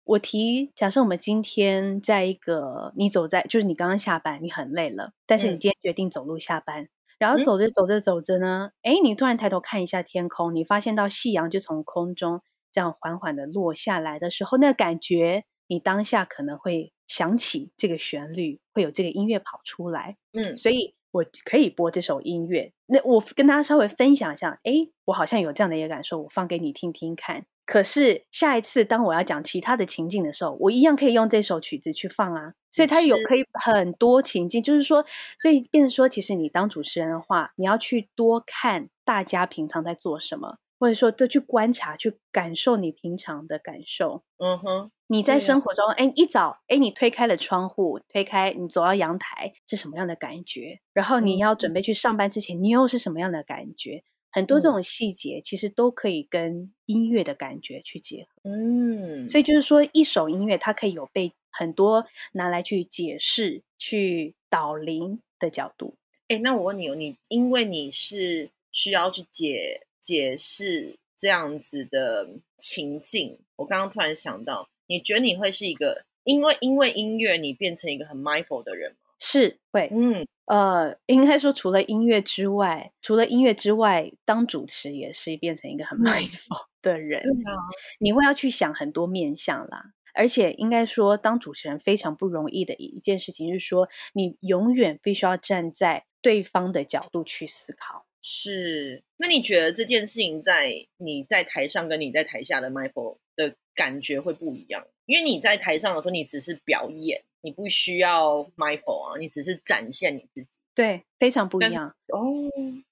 [0.03, 6.89] 我提，假设我们今天在一个你走在，就是你刚刚下班，你很累了，但是你嗯今天决定走路下班，
[7.21, 22.73] 然后嗯走着走着走着呢，哎，你突然抬头看一下天空，你发现到夕阳就从空中这样缓缓的落下来的时候，那感觉，你当下可能会想起这个旋律，会有这个音乐跑出来，嗯所以我可以播这首音乐。
[22.87, 24.73] 那我跟大家稍微分享一下，哎，
[25.05, 27.45] 我好像有这样的一个感受，我放给你听听看。
[27.65, 32.53] 可是下一次当我要讲其他的情境的时候，我一样可以用这首曲子去放啊。
[32.73, 35.05] 所以它有可以很多情境，就是说，
[35.37, 44.23] 所以变成说，其实你当主持人的话，你要去多看大家平常在做什么，或者说多去观察、去感受你平常的感受。
[44.37, 50.79] 嗯哼，你在生活中，哎、一早，哎，你推开了窗户，推开你走到阳台是什么样的感觉？
[50.93, 54.05] 然后你嗯要准备去上班之前，你又是什么样的感觉？
[54.31, 58.49] 很多这嗯种细节其实都可以跟音乐的感觉去结合。
[58.49, 65.95] 嗯，所以就是说，一首音乐它可以有被很多拿来去解释、去导聆的角度。
[66.29, 79.00] 哎，那我问你哦，你因为你是需要去解解释这样子的情境，我刚刚突然想到，你觉得你会是一个因为因为音乐你变成一个很 mindful 的人吗？
[79.23, 87.21] 是会，嗯，呃，应该说除了音乐之外，除了音乐之外，当主持也是变成一个很嗯 mindful 的人。
[87.21, 87.53] 对啊，
[87.99, 89.91] 你会要去想很多面向啦。
[90.15, 98.07] 而且应该说，当主持人非常不容易的一件事情，是说你永远必须要站在对方的角度去思考。
[98.23, 99.03] 是。
[99.17, 104.85] 那你觉得这件事情在你在台上跟你在台下的 mindful 的感觉会不一样？
[105.05, 110.49] 因为你在台上的时候，你只是表演，你不需要 mindful 啊，你只是展现你自己。
[110.73, 111.95] 对，非常不一样。
[112.13, 112.49] 哦，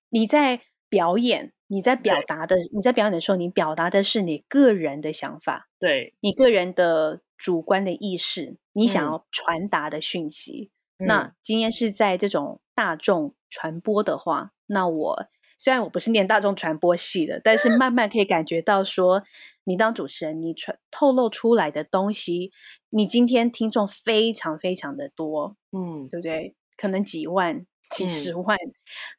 [0.09, 10.71] 你在表演，你在表对达的，你在表演的时候，你表达的是你个人的想法，对，你个人的主观的意识，你想嗯要传达的讯息。
[10.97, 19.23] 嗯那今天是在这种大众传播的话，那我虽然我不是念大众传播系的，但是慢慢可以感觉到说，
[19.69, 22.51] 你当主持人，你传透露出来的东西，
[22.89, 26.55] 你今天听众非常非常的多，嗯，对不对？
[26.75, 28.57] 可能几万、几嗯十万，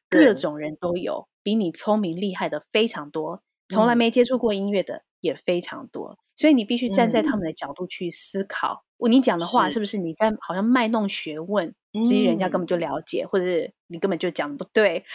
[0.09, 8.83] 对各种人都有，比你聪明厉害的非常多，从来嗯没接触过音乐的也非常多，所以你必须站在他们的角度去思考。
[8.97, 11.73] 我你讲的话是是不是你在好像卖弄学问？
[12.03, 15.05] 其实人家根本就嗯了解，或者是你根本就讲的不对，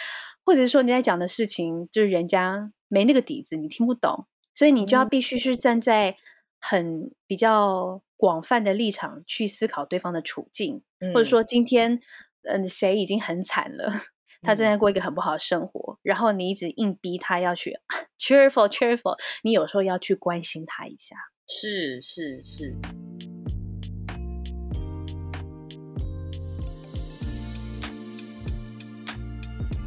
[0.43, 6.17] 或者是说你在讲的事情就是人家没那个底子，你听不懂，所以你就要嗯必须是站在
[6.59, 10.81] 很比较广泛的立场去思考对方的处境，
[11.13, 12.01] 或者嗯说今天
[12.41, 13.93] 嗯谁已经很惨了。
[14.41, 17.79] 他正嗯在过一个很不好的生活，然后你一直硬逼他要去
[18.17, 21.15] cheerful cheerful，你有时候要去关心他一下。
[21.47, 22.75] 是是是，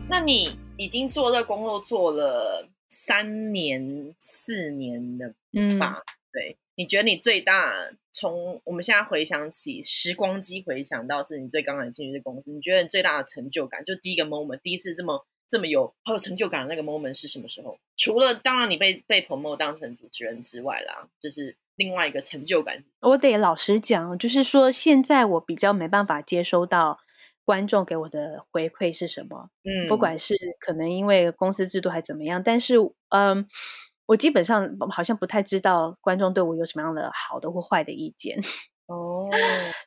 [0.09, 2.70] 那你已经做这个工作做了
[3.11, 6.01] 三年、四年的嗯吧？
[6.33, 17.77] 对，你觉得你最大从我们现在回想起时光机回想到是你最刚来进入这公司，你觉得你最大的成就感，就第一个 moment，第一次这么这么有好有成就感的那个 moment 是什么时候？
[17.97, 22.85] 除了当然你被被 promote 当成主持人之外啦，就是另外一个成就感。
[23.01, 27.01] 我得老实讲，就是说现在我比较没办法接收到
[27.51, 32.77] 观众给我的回馈是什么，嗯，不管是可能因为公司制度还怎么样，但是
[33.09, 33.49] 嗯，
[34.07, 38.39] 我基本上好像不太知道观众对我有什么样的好的或坏的意见。
[38.87, 39.29] 哦，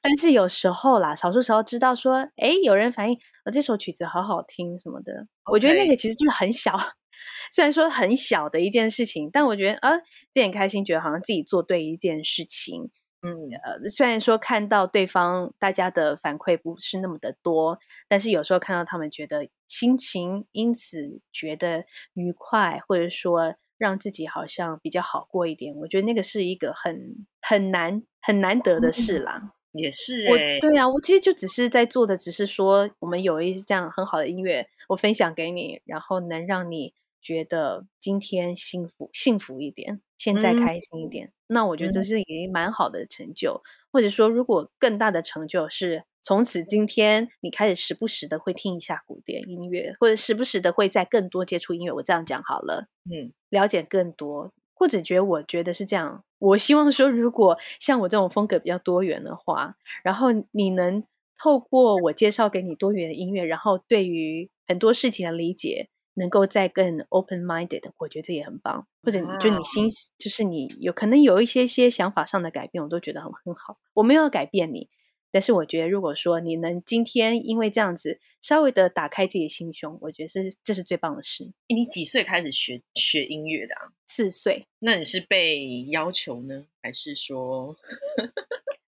[0.02, 6.78] 但是有时候啦，少数时候知道说，哎，有人反映我、这首曲子好好听什么的，我觉得那个其实就是很小，
[7.54, 12.91] 虽然说很小的一件事情，但我觉得啊，自己很开心，觉得好像自己做对一件事情。
[13.24, 29.54] 嗯，呃，虽然说看到对方大家的反馈不是那么的多，但是有时候看到他们觉得心情因此觉得愉快，或者说让自己好像比较好过一点，我觉得那个是一个很很难很难得的事啦。
[29.72, 30.28] 也是。
[30.28, 41.34] 我哎、对啊，我其实就只是在做的，只是说我们有一这样很好的音乐，我分享给你，然后能让你觉得今天幸福幸福一点，现在嗯开心一点。
[41.48, 51.92] 那我觉得这嗯是一个蛮好的成就，或者说，如果更大的成就是从此今天你开始时不时的会听一下古典音乐，或者时不时的会在更多接触音乐。
[51.92, 56.24] 我这样讲好了，嗯，了解更多，或者觉得我觉得是这样。
[56.40, 61.04] 我希望说，如果像我这种风格比较多元的话，然后你能
[61.38, 68.88] 透过我介绍给你多元的音乐，然后对于很多事情的理解，能够再更 open minded，我觉得这也很棒。
[69.02, 73.78] 或者你就你心，就是你有可能有一些些想法上的改变，我都觉得很很好。
[73.93, 74.89] 我没有要改变你，
[75.32, 81.52] 但是我觉得如果说你能今天因为这样子稍微的打开自己的心胸，我觉得这是这是最棒的事。
[81.67, 83.91] 你几岁开始学学音乐的啊？
[84.08, 84.67] 四岁。
[84.80, 87.76] 那你是被要求呢，还是说，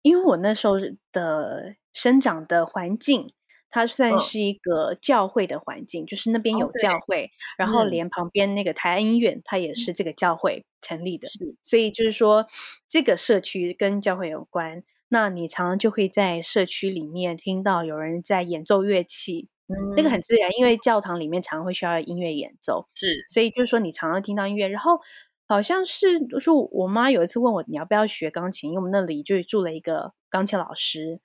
[0.01, 0.75] 因为我那时候
[1.11, 3.33] 的生长的环境，
[3.69, 4.19] 它算嗯。
[4.19, 7.89] 是一个教会的环境，就是那边有教会，然后嗯。
[7.89, 11.55] 连旁边那个台安医院，它也是这个教会成立的，是。
[11.61, 12.47] 所以就是说
[12.87, 14.83] 这个社区跟教会有关。
[15.11, 19.47] 那你常常就会在社区里面听到有人在演奏乐器，
[19.95, 20.11] 那个嗯。
[20.11, 23.25] 很自然，因为教堂里面常常会需要音乐演奏，是。
[23.27, 24.99] 所以就是说你常常听到音乐，然后
[25.47, 31.19] 好像是说我妈有一次问我你要不要学钢琴，因为我们那里就住了一个钢琴老师，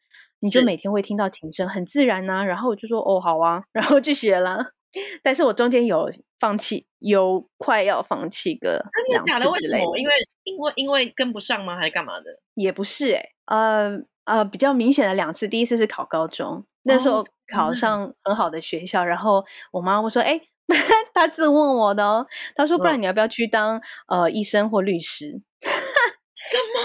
[0.45, 4.73] 你就每天会听到琴声，很自然呐、然后我就说哦好啊， 然后就学了。
[5.23, 9.51] 但是我中间有放弃，有快要放弃个真的假的？
[9.51, 9.97] 为什么？
[9.97, 10.13] 因为
[10.45, 11.77] 因为因为跟不上吗？
[11.77, 12.27] 还是干嘛的？
[12.55, 19.43] 也不是哎、呃呃，比较明显的两次，第一次是考高中，那时哦候考嗯上很好的学校，然后
[19.73, 20.39] 我妈会说，哎、
[21.15, 25.41] 她自问我的哦，她说，不然嗯你要不要去当呃医生或律师？
[26.37, 26.81] 什么？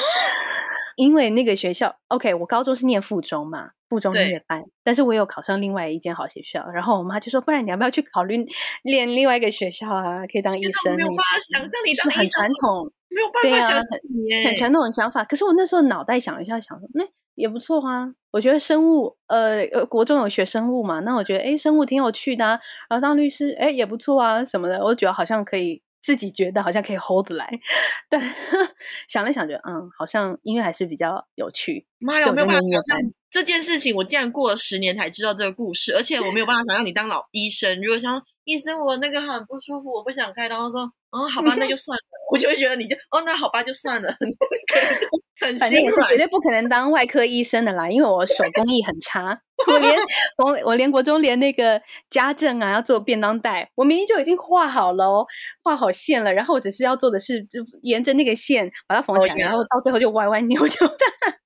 [0.99, 8.45] 因为那个学校，OK，我高中是念附中嘛，附中音对乐班，但是我有考上另外一间好学校，然后我妈就说，不然你要不要去考虑
[8.83, 15.23] 练另外一个学校啊，可以当医生，没有办法想象你是很当医生传统，没有办法想象你耶，很传统的想法。
[15.23, 18.11] 可是我那时候脑袋想一下，想说，那、也不错啊。
[18.31, 24.83] 我觉得生物，呃，呃国中有学生物嘛，那我觉得，哎，生物挺有趣的、啊，然后当律师，哎，也不错啊，什么的。
[24.83, 27.49] 我觉得好像可以，自己觉得好像可以 hold 得来，
[28.09, 28.21] 但
[29.07, 31.85] 想了想，觉得，嗯，好像音乐还是比较有趣。
[31.99, 37.81] 妈呀，我我没有办法想象这件事情，我竟然过了十年才知道这个故事，而且我没有办法想象你当老医生。
[37.81, 42.01] 如果想医生，我那个很不舒服，我不想开刀，说，哦，好吧，那就算了，
[42.31, 44.09] 我就会觉得你就，哦，那好吧，就算了，
[45.41, 46.17] 很反正心软也是绝。
[46.17, 49.99] 对不可能当外科医生的啦，因为我手工艺很差，我连
[50.37, 55.25] 我我连国中连那个家政啊要做便当袋，我明明就已经画好了哦，
[55.63, 60.95] 画好线了，然后我只是要做的是就沿着那个线把它缝起来，然后到最后就歪歪扭扭的。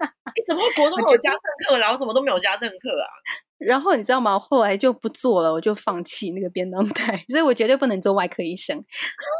[0.36, 3.08] 你怎么会国中有家政课，然后怎么都没有家政课啊？
[3.66, 4.38] 然后你知道吗？
[4.38, 8.78] 后来就不做了，我就放弃那个便当袋， 所以我绝对不能做外科医生。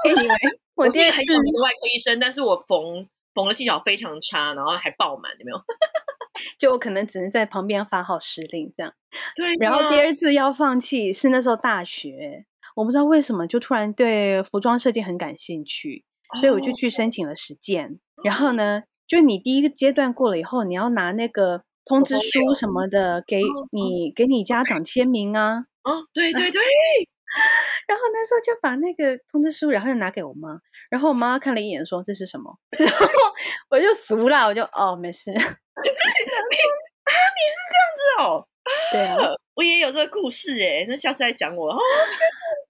[0.08, 5.58] Anyway， 我我是一第二次个很有名的外科医生，但是我缝缝的技巧非常差，然后还爆满，有没有？
[6.58, 8.92] 就我可能只能在旁边发号施令这样。
[9.36, 12.46] 对然后第二次要放弃是那时候大学，
[12.76, 16.04] 我不知道为什么就突然对服装设计很感兴趣，
[16.40, 18.00] 所以我就哦去申请了实践。
[18.24, 25.66] 然后呢，就你第一个阶段过了以后，你要拿那个通知书什么的给哦你给你家长签名啊。
[25.84, 26.62] 哦，对对对，
[27.88, 30.60] 然后那时候就把那个通知书，然后就拿给我妈，
[30.90, 33.06] 然后我妈看了一眼说这是什么， 然后
[33.70, 35.84] 我就俗了，我就哦没事， 你啊，你
[37.52, 38.48] 是这样子哦，
[38.92, 39.18] 对啊。
[39.56, 41.78] 我也有这个故事哎，那下次再讲我哦。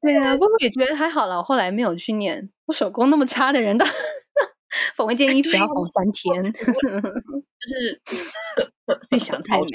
[0.02, 1.38] 对啊，不过也觉得还好了。
[1.38, 3.86] 我后来没有去念，我手工那么差的人都
[4.96, 8.02] 缝一件衣服要缝三天，就是
[9.10, 9.68] 自己想太美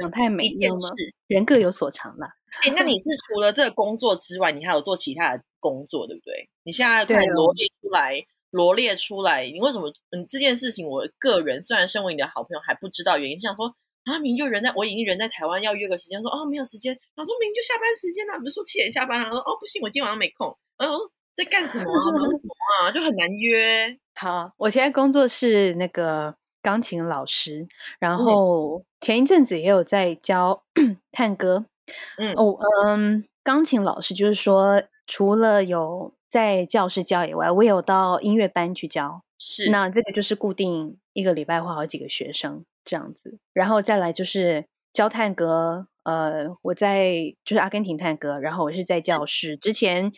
[0.00, 0.96] 想太美，一件你知道吗？
[0.96, 1.14] 事。
[1.28, 2.28] 人各有所长啦。
[2.62, 6.48] 哎，那你是除了这个工作之外，你还有做其他的工作，对不对？
[6.64, 9.92] 你现在快罗列出来，罗列出来，你为什么？
[10.10, 13.66] 嗯，这件事情，我个人虽然身为你的好朋友还不知道原因，想说
[14.04, 20.98] 啊，明明就人在，我已经人在台湾，要约个时间，说哦没有时间，然后说明明就下班时间了，不是说七点下班，然后说哦不行，我今天晚上没空，然后
[21.36, 23.98] 在干什么啊，忙什么啊，就很难约。
[24.14, 27.68] 好，我现在工作是那个钢琴老师，
[27.98, 30.62] 然嗯后前一阵子也有在教
[31.12, 31.66] 探歌。
[32.18, 39.22] 嗯哦，嗯，钢琴老师就是说，除了有在教室教以外，我也有到音乐班去教。
[39.38, 44.64] 是那这个就是固定一个礼拜会好几个学生这样子，然后再来就是
[44.96, 45.86] 教探戈。
[46.04, 49.56] 呃，我在就是阿根廷探戈，然后我是在教室。
[49.56, 50.12] 之前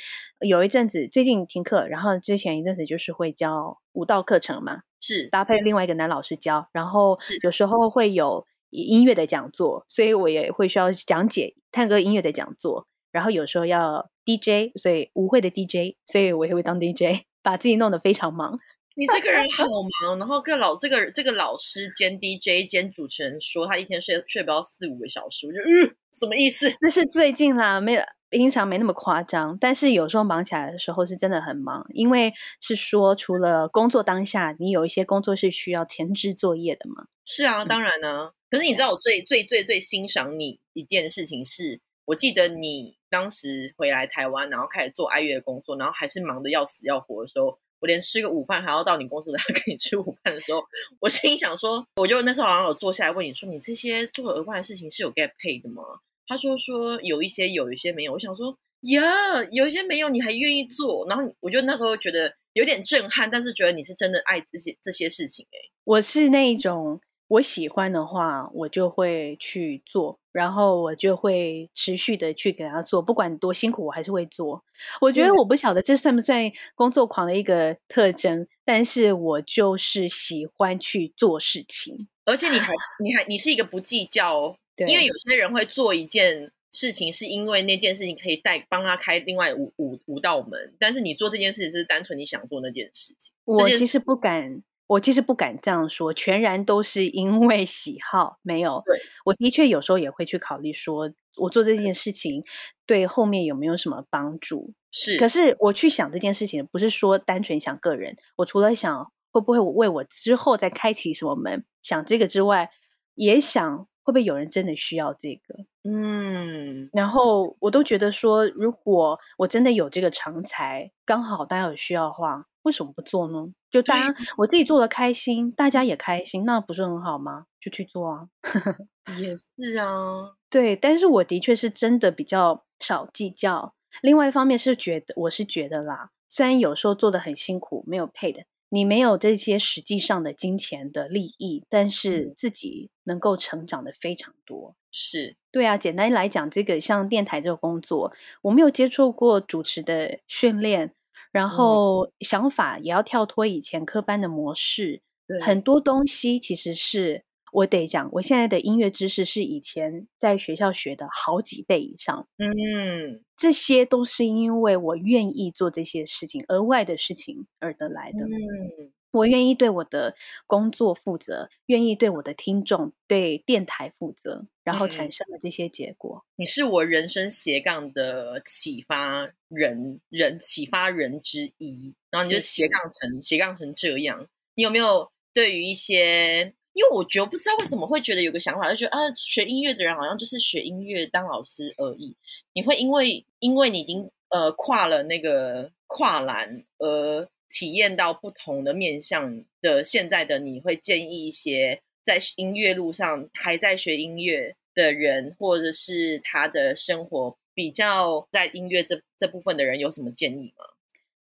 [0.47, 18.61] 有一阵子，最近停课，然后之前一阵子就是会教舞蹈课程嘛，是搭配另外一个男老师教，然后有时候会有音乐的讲座，所以我也会需要讲解探戈音乐的讲座，然后有时候要 DJ，所以舞会的 DJ，所以我也会当 DJ，把自己弄得非常忙。
[18.99, 19.65] 你这个人好
[20.03, 26.75] 忙，然后跟老这个这个老师兼 DJ 兼主持人说他一天睡睡不到四五个小时，我就嗯什么意思？
[26.81, 37.07] 那是最近啦，没有平常没那么夸张，但是有时候忙起来的时候是真的很忙，因为是说除了工作当下，你有一些工作是需要前置作业的嘛。
[37.25, 50.63] 是啊，当然呢、可是你知道我最最最最欣赏你一件事情是，我记得你当时回来台湾，然后开始做爱乐的工作，然后还是忙得要死要活的时候，我连吃个午饭还要到你公司来 跟你吃午饭的时候，
[51.01, 55.83] 我心想说，我就那时候好像有坐下来问你说，你这些做额外的事情是有 get paid 的吗？
[56.27, 58.13] 他说说有一些有，一些没有。
[58.13, 59.03] 我想说呀，
[59.51, 74.65] 有一些没有，你还愿意做，然后我就那时候觉得有点震撼，但是觉得你是真的爱这些这些事情、欸，我是那一种我喜欢的话，我就会去做，然后我就会持续的去给他做，不管多辛苦，我还是会做。
[75.01, 82.09] 我觉得我不晓得这算不算工作狂的一个特征，但是我就是喜欢去做事情。
[82.25, 82.73] 而且你还
[83.03, 93.33] 你还你是一个不计较哦，因为有些人会做一件事情，是因为那件事情可以带帮他开另外五五五道门，但是你做这件事情是单纯你想做那件事情。
[93.45, 98.83] 我其实不敢我其实不敢这样说，全然都是因为喜好，没有。
[98.85, 102.43] 对，我的确有时候也会去考虑，说我做这件事情
[102.87, 104.73] 对后面有没有什么帮助。
[104.91, 112.71] 是，可是我去想这件事情，不是说单纯想个人，我除了想会不会我为我之后再开启什么门，想这个之外，
[113.15, 115.67] 也想会不会有人真的需要这个。
[115.85, 123.49] 嗯，然后我都觉得说，如果我真的有这个长才，刚好大家有需要的话，为什么不做呢？
[123.71, 127.47] 就大家我自己做的开心，大家也开心，那不是很好吗？
[127.59, 128.29] 就去做啊。
[129.19, 133.75] 也是啊，对，但是我的确是真的比较少计较。
[134.03, 144.77] 另外一方面是觉得，我是觉得啦，虽然有时候做的很辛苦，没有配的，你没有这些实际上的金钱的利益，但是自己能够成长的非常多。
[144.93, 148.13] 是对啊，简单来讲，这个像电台这个工作，
[148.43, 150.95] 我没有接触过主持的训练，
[151.33, 155.03] 然后想法也要跳脱以前科班的模式，
[155.41, 162.27] 很多东西其实是我得讲，我现在的音乐知识是以前在学校学的好几倍以上。
[162.39, 168.27] 嗯，这些都是因为我愿意做这些事情，额外的事情而得来的。
[168.27, 168.93] 嗯。
[169.19, 170.15] 我愿意对我的
[170.47, 176.25] 工作负责，愿意对我的听众、对电台负责，然后产生了这些结果。
[176.37, 181.95] 你是我人生斜杠的启发人，人启发人之一。
[182.11, 184.27] 然后你就斜杠成斜杠成这样。
[184.55, 186.55] 你有没有对于一些？
[186.73, 192.17] 因为我觉得不知道为什么会觉得有个想法，就觉得啊，学音乐的人好像就是学音乐当老师而已。
[192.53, 197.29] 你会因为因为你已经呃跨了那个跨栏而。
[197.51, 210.65] 体验到不同的面向的现在的你会建议一些在音乐路上还在学音乐的人，或者是他的生活比较在音乐这这部分的人有什么建议吗？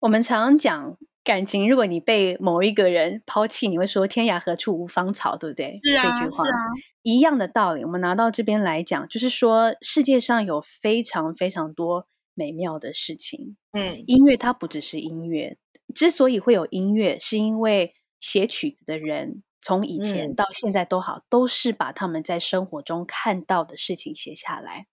[0.01, 5.81] 我们常常讲感情，如果你被某一个人抛弃，你会说“天涯何处无芳草”，对不对？
[5.83, 6.57] 是啊，这句话是啊，
[7.03, 7.83] 一样的道理。
[7.83, 13.57] 我们拿到这边来讲，就是说世界上有非常非常多美妙的事情。
[13.72, 15.57] 嗯，音乐它不只是音乐。
[15.97, 24.86] 之所以会有音乐，是因为写曲子的人从以前到现在都好，都是把他们在生活中看到的事情写下来，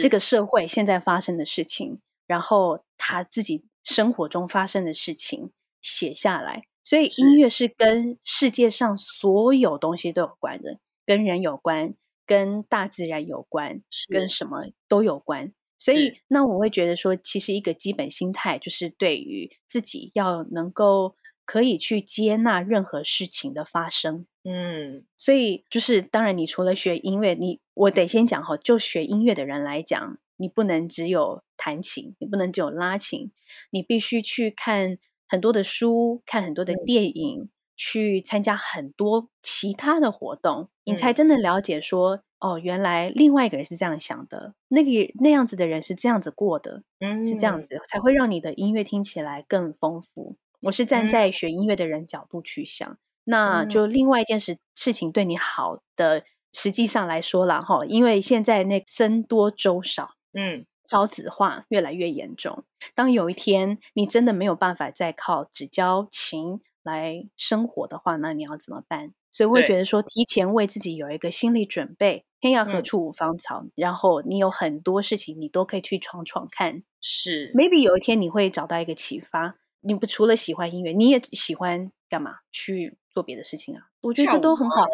[0.00, 5.52] 这个社会现在发生的事情，然后他自己生活中发生的事情
[5.82, 6.62] 写下来。
[6.82, 11.94] 所以音乐是跟世界上所有东西都有关的，跟人有关，
[12.24, 15.52] 跟大自然有关，跟什么都有关。
[15.78, 24.26] 所以，那我会觉得说，其实一个基本心态就是对于自己要能够可以去接纳任何事情的发生。
[24.44, 33.32] 嗯，所以就是当然，你除了学音乐，你我得先讲哈，就学音乐的人来讲，你不能只有弹琴，你不能只有拉琴，
[33.70, 34.98] 你必须去看
[35.28, 42.22] 很多的书，看很多的电影，去参加很多其他的活动，你才真的了解说。
[42.38, 50.36] 哦，原来另外一个人是这样想的，那个那样子的人是这样子过的，嗯，是这样子才会让你的音乐听起来更丰富。
[50.60, 62.64] 我是站在学音乐的人角度去想，那就另外一件事事情对你好的，实际上来说了哈，因为现在那僧多粥少，嗯，少子化越来越严重。
[62.94, 69.12] 当有一天你真的没有办法再靠只教琴来生活的话，那你要怎么办？
[69.30, 73.66] 所以我会觉得说，提前为自己有一个心理准备，天涯何处无芳草。
[73.74, 76.82] 然后你有很多事情，你都可以去闯闯看。
[77.02, 79.56] 是，maybe 有一天你会找到一个启发。
[79.82, 82.36] 你不除了喜欢音乐，你也喜欢干嘛？
[82.50, 83.82] 去做别的事情啊？
[84.00, 84.86] 我觉得这都很好。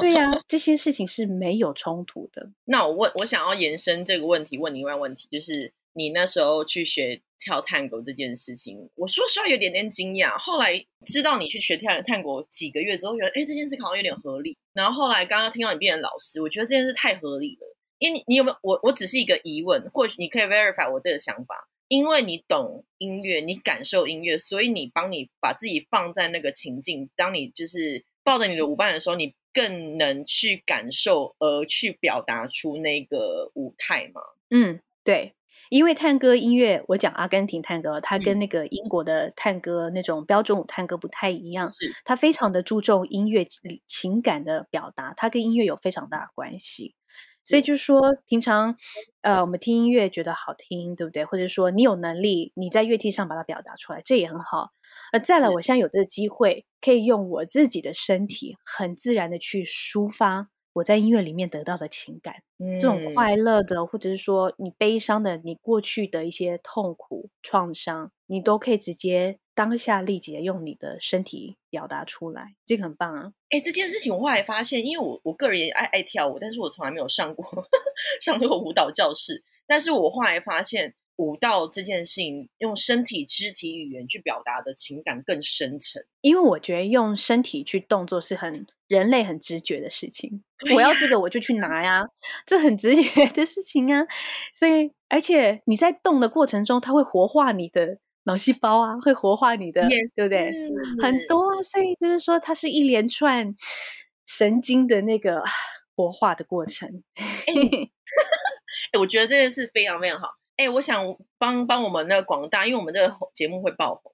[0.00, 2.50] 对呀，这些事情是没有冲突的。
[2.64, 7.22] 那我问，我想要延伸这个问题，问你一个问题，就是你那时候去学。
[7.44, 10.38] 跳探戈这件事情，我说实话有点点惊讶。
[10.38, 14.56] 后来知道你去学跳探戈几个月之后，觉得哎，这件事好像有点合理。
[14.72, 17.76] 然后后来刚刚听到你变成老师，我觉得这件事太合理了。
[17.98, 21.68] 因为你你有没有我我只是一个疑问，或许你可以 verify 我这个想法。
[21.88, 27.10] 因为你懂音乐，你感受音乐，所以你帮你把自己放在那个情境。
[27.14, 34.22] 当你就是抱着你的舞伴的时候，你更能去感受，而去表达出那个舞态嘛？
[34.50, 35.34] 嗯，对。
[35.70, 41.72] 因为探戈音乐，我讲阿根廷探戈，它跟那个英国的探戈那种标准舞探戈不太一样，
[42.04, 43.46] 它非常的注重音乐
[43.86, 46.94] 情感的表达，它跟音乐有非常大的关系。
[47.46, 48.76] 所以就是说，平常
[49.20, 51.26] 呃，我们听音乐觉得好听，对不对？
[51.26, 54.70] 或者说你有能力，你在乐器上把它表达出来，这也很好。
[55.12, 60.48] 呃，再来，我现在有这个机会，可以用我自己的身体，很自然的去抒发。
[60.74, 62.42] 我在音乐里面得到的情感，
[62.78, 73.32] 这种快乐的，或者是说你悲伤的，你过去的一些痛苦创伤，你都可以直接当下立即地用你的身体表达出来，这个很棒啊！
[73.50, 77.46] 哎，这件事情我后来发现，因为我我个人也爱爱跳舞，但是我从来没有上过
[78.20, 79.42] 上过舞蹈教室。
[79.66, 86.04] 但是我后来发现，舞蹈这件事情用身体肢体语言去表达的情感更深沉。
[86.20, 90.42] 因为我觉得用身体去动作是很人类很直觉的事情。
[90.58, 92.04] 对我要这个我就去拿呀，
[92.46, 94.06] 这很直觉的事情啊。
[94.52, 100.50] 所以，而且你在动的过程中，它会活化你的脑细胞啊，会活化你的，也对不对？
[101.00, 103.54] 很多啊，所以就是说，它是一连串
[104.26, 105.42] 神经的那个
[105.94, 107.02] 活化的过程。
[107.16, 107.52] 哎，
[108.98, 110.28] 我觉得这件事非常非常好。
[110.56, 111.04] 哎，我想
[111.38, 114.12] 帮帮我们那个广大，因为我们这个节目会爆红，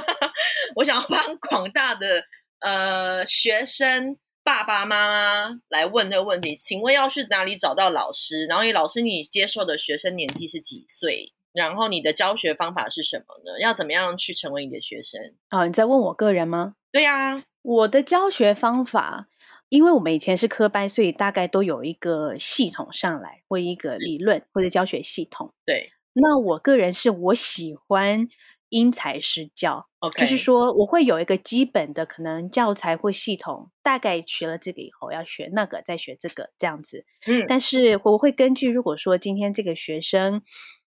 [0.76, 2.22] 我想要帮广大的
[2.60, 6.54] 呃学生爸爸妈妈来问这个问题。
[6.54, 8.46] 请问要去哪里找到老师？
[8.46, 11.32] 然后，老师你接受的学生年纪是几岁？
[11.52, 13.58] 然后你的教学方法是什么呢？
[13.60, 15.20] 要怎么样去成为你的学生？
[15.50, 16.74] 哦，你在问我个人吗？
[16.92, 19.28] 对呀、我的教学方法，
[19.70, 25.54] 因为我们以前是科班，所以大概都有一个系统上来，或一个理论或者教学系统。
[25.64, 25.90] 对。
[26.12, 28.28] 那我个人是我喜欢
[28.68, 37.06] 因材施教，，OK，就是说我会有一个基本的可能教材或系统，大概学了这个以后要学那个，再学这个这样子。
[37.26, 40.42] 嗯，但是我会根据，如果说今天这个学生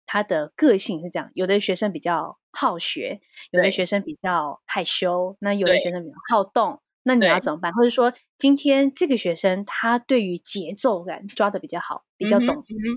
[0.07, 3.21] 他的个性是这样，有的学生比较好学，
[3.51, 7.73] 有的学生比较害羞，那有的学生比较好动，那你要怎么办？
[7.73, 12.49] 或者说今天这个学生他对于节奏感抓的比较好，比较懂，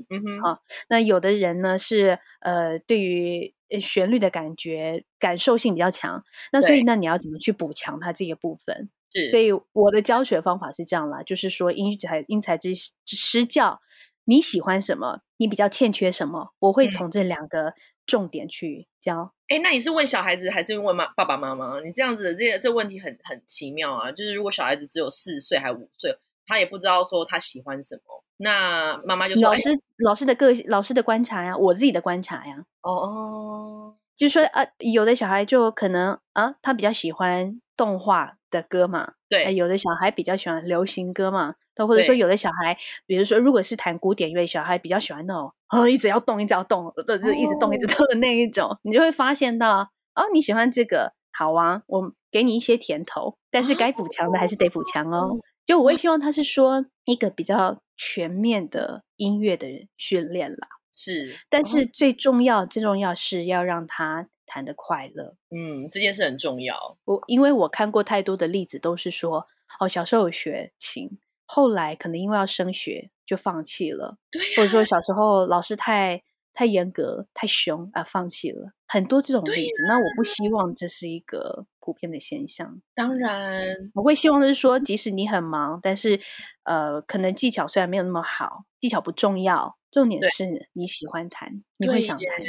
[0.09, 8.91] 嗯哼，好那有的人呢是呃对于呃旋律的感觉感受性比较强，那所以对那你要怎么去补强他这个部分？
[9.11, 13.82] 是，所以我的教学方法是这样啦，就是说因材因材之之施教，
[14.26, 17.74] 你喜欢什么，你比较欠缺什么，我会嗯从这两个
[18.05, 19.34] 重点去教。
[19.54, 21.80] 哎，那你是问小孩子还是问妈爸爸妈妈？
[21.82, 24.12] 你这样子的这个这问题很很奇妙啊！
[24.12, 26.12] 就是如果小孩子只有四岁还五岁，
[26.47, 55.39] 他也不知道说他喜欢什么，那妈妈就说：“哎老师老师的个老师的观察呀，我自己的观察呀，哦哦，就是说呃，有的小孩就可能啊，他比较喜欢动画的歌嘛，呃对有的小孩比较喜欢流行歌嘛，都或者说有的小孩，比如说如果是弹古典乐，小孩比较喜欢那种哦一直要动，一直要动，就就一直动一直哦动的那一种，你就会发现到哦你喜欢这个，好啊，我给你一些甜头，但是该补强的还是得补强哦。
[55.65, 65.36] 就我会希望他是说一个比较全面的音乐的训练啦，是，但是最重要最重要是要让他弹得快乐。
[65.49, 66.97] 嗯，这件事很重要。
[67.05, 69.47] 我因为我看过太多的例子，都是说
[69.80, 71.17] 哦，小时候有学琴，
[71.54, 78.72] 后来可能因为要升学就放弃了，对或者说小时候老师太太严格、太凶啊，放弃了。
[78.88, 82.82] 很多这种例子，那我不希望这是一个普遍的现象。
[82.95, 86.20] 当然，我会希望的是说，即使你很忙，但是
[86.64, 92.41] 呃，可能技巧虽然没有那么好，技巧不重要，重点是你喜欢弹，你对会想弹。
[92.41, 92.47] 耶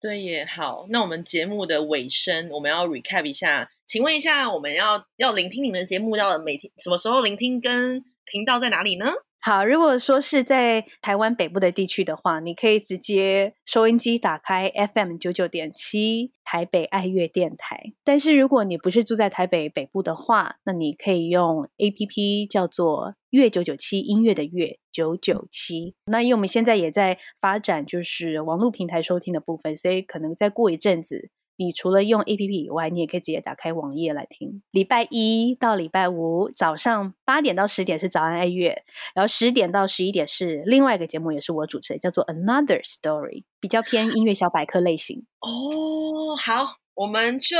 [0.00, 7.58] 对耶，好，那我们节目的尾声，我们要 recap 一下，请问一下，我们要要聆听你们的节目，要每天什么时候聆听？
[7.58, 9.06] 跟频道在哪里呢？
[9.40, 17.92] 好，如果说是在台湾北部的地区的话，你可以直接收音机打开 FM 九九点七台北爱乐电台。
[18.02, 25.94] 但是如果你不是住在台北北部的话，那你可以用 APP 叫做乐九九七音乐的乐九九七。
[26.06, 31.28] 那因为我们现在也在发展就是网络平台收听的部分，所以可能再过一阵子。
[31.56, 34.62] 你除了用 A P P 以外，你也可以直接打开网页来听。
[34.70, 38.82] 礼拜一到礼拜五早上八点到十点是早安爱乐，
[39.14, 45.24] 然后十点到十一点是另外一个节目，也是我主持的，叫做 Another Story，比较偏音乐小百科类型。
[45.40, 47.56] 哦，好，我们就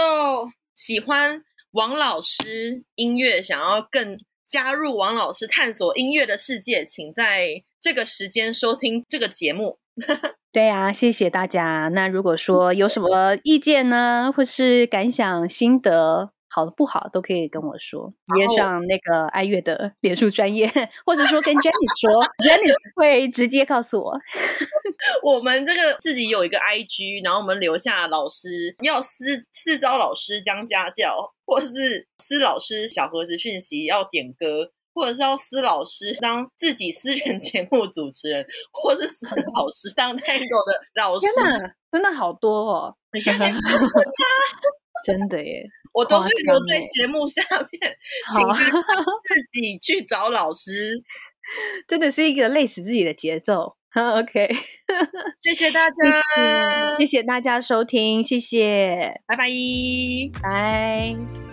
[0.74, 4.18] 喜欢王老师音乐，想要更
[4.54, 9.80] 加入王老师探索音乐的世界，请在这个时间收听这个节目。
[10.52, 11.90] 对啊，谢谢大家。
[11.92, 20.70] 那如果说有什么意见呢，或是感想、心得，好的不好都可以跟我说，直接上那个爱乐的脸书专业，
[21.04, 24.20] 或者说跟 Jenny 说， Jenny 会直接告诉我。
[25.22, 41.26] 我们这个自己有一个 IG，然后我们留下老师要私私招老师将家教，或是私老师小盒子讯息要点歌，或者是要私老师当自己私人节目主持人，或是私老师当 Tango 的老师
[41.92, 42.96] 真的好多哦！
[43.12, 43.52] 你现在
[45.04, 47.96] 真的耶，我都会留在欸节目下面，
[48.32, 48.48] 请
[49.22, 51.02] 自己去找老师。
[51.86, 53.76] 真的是一个累死自己的节奏。
[53.94, 54.48] OK，
[55.40, 59.48] 谢谢大谢家，谢谢谢大家收听，谢谢，拜拜。
[60.42, 61.43] 拜。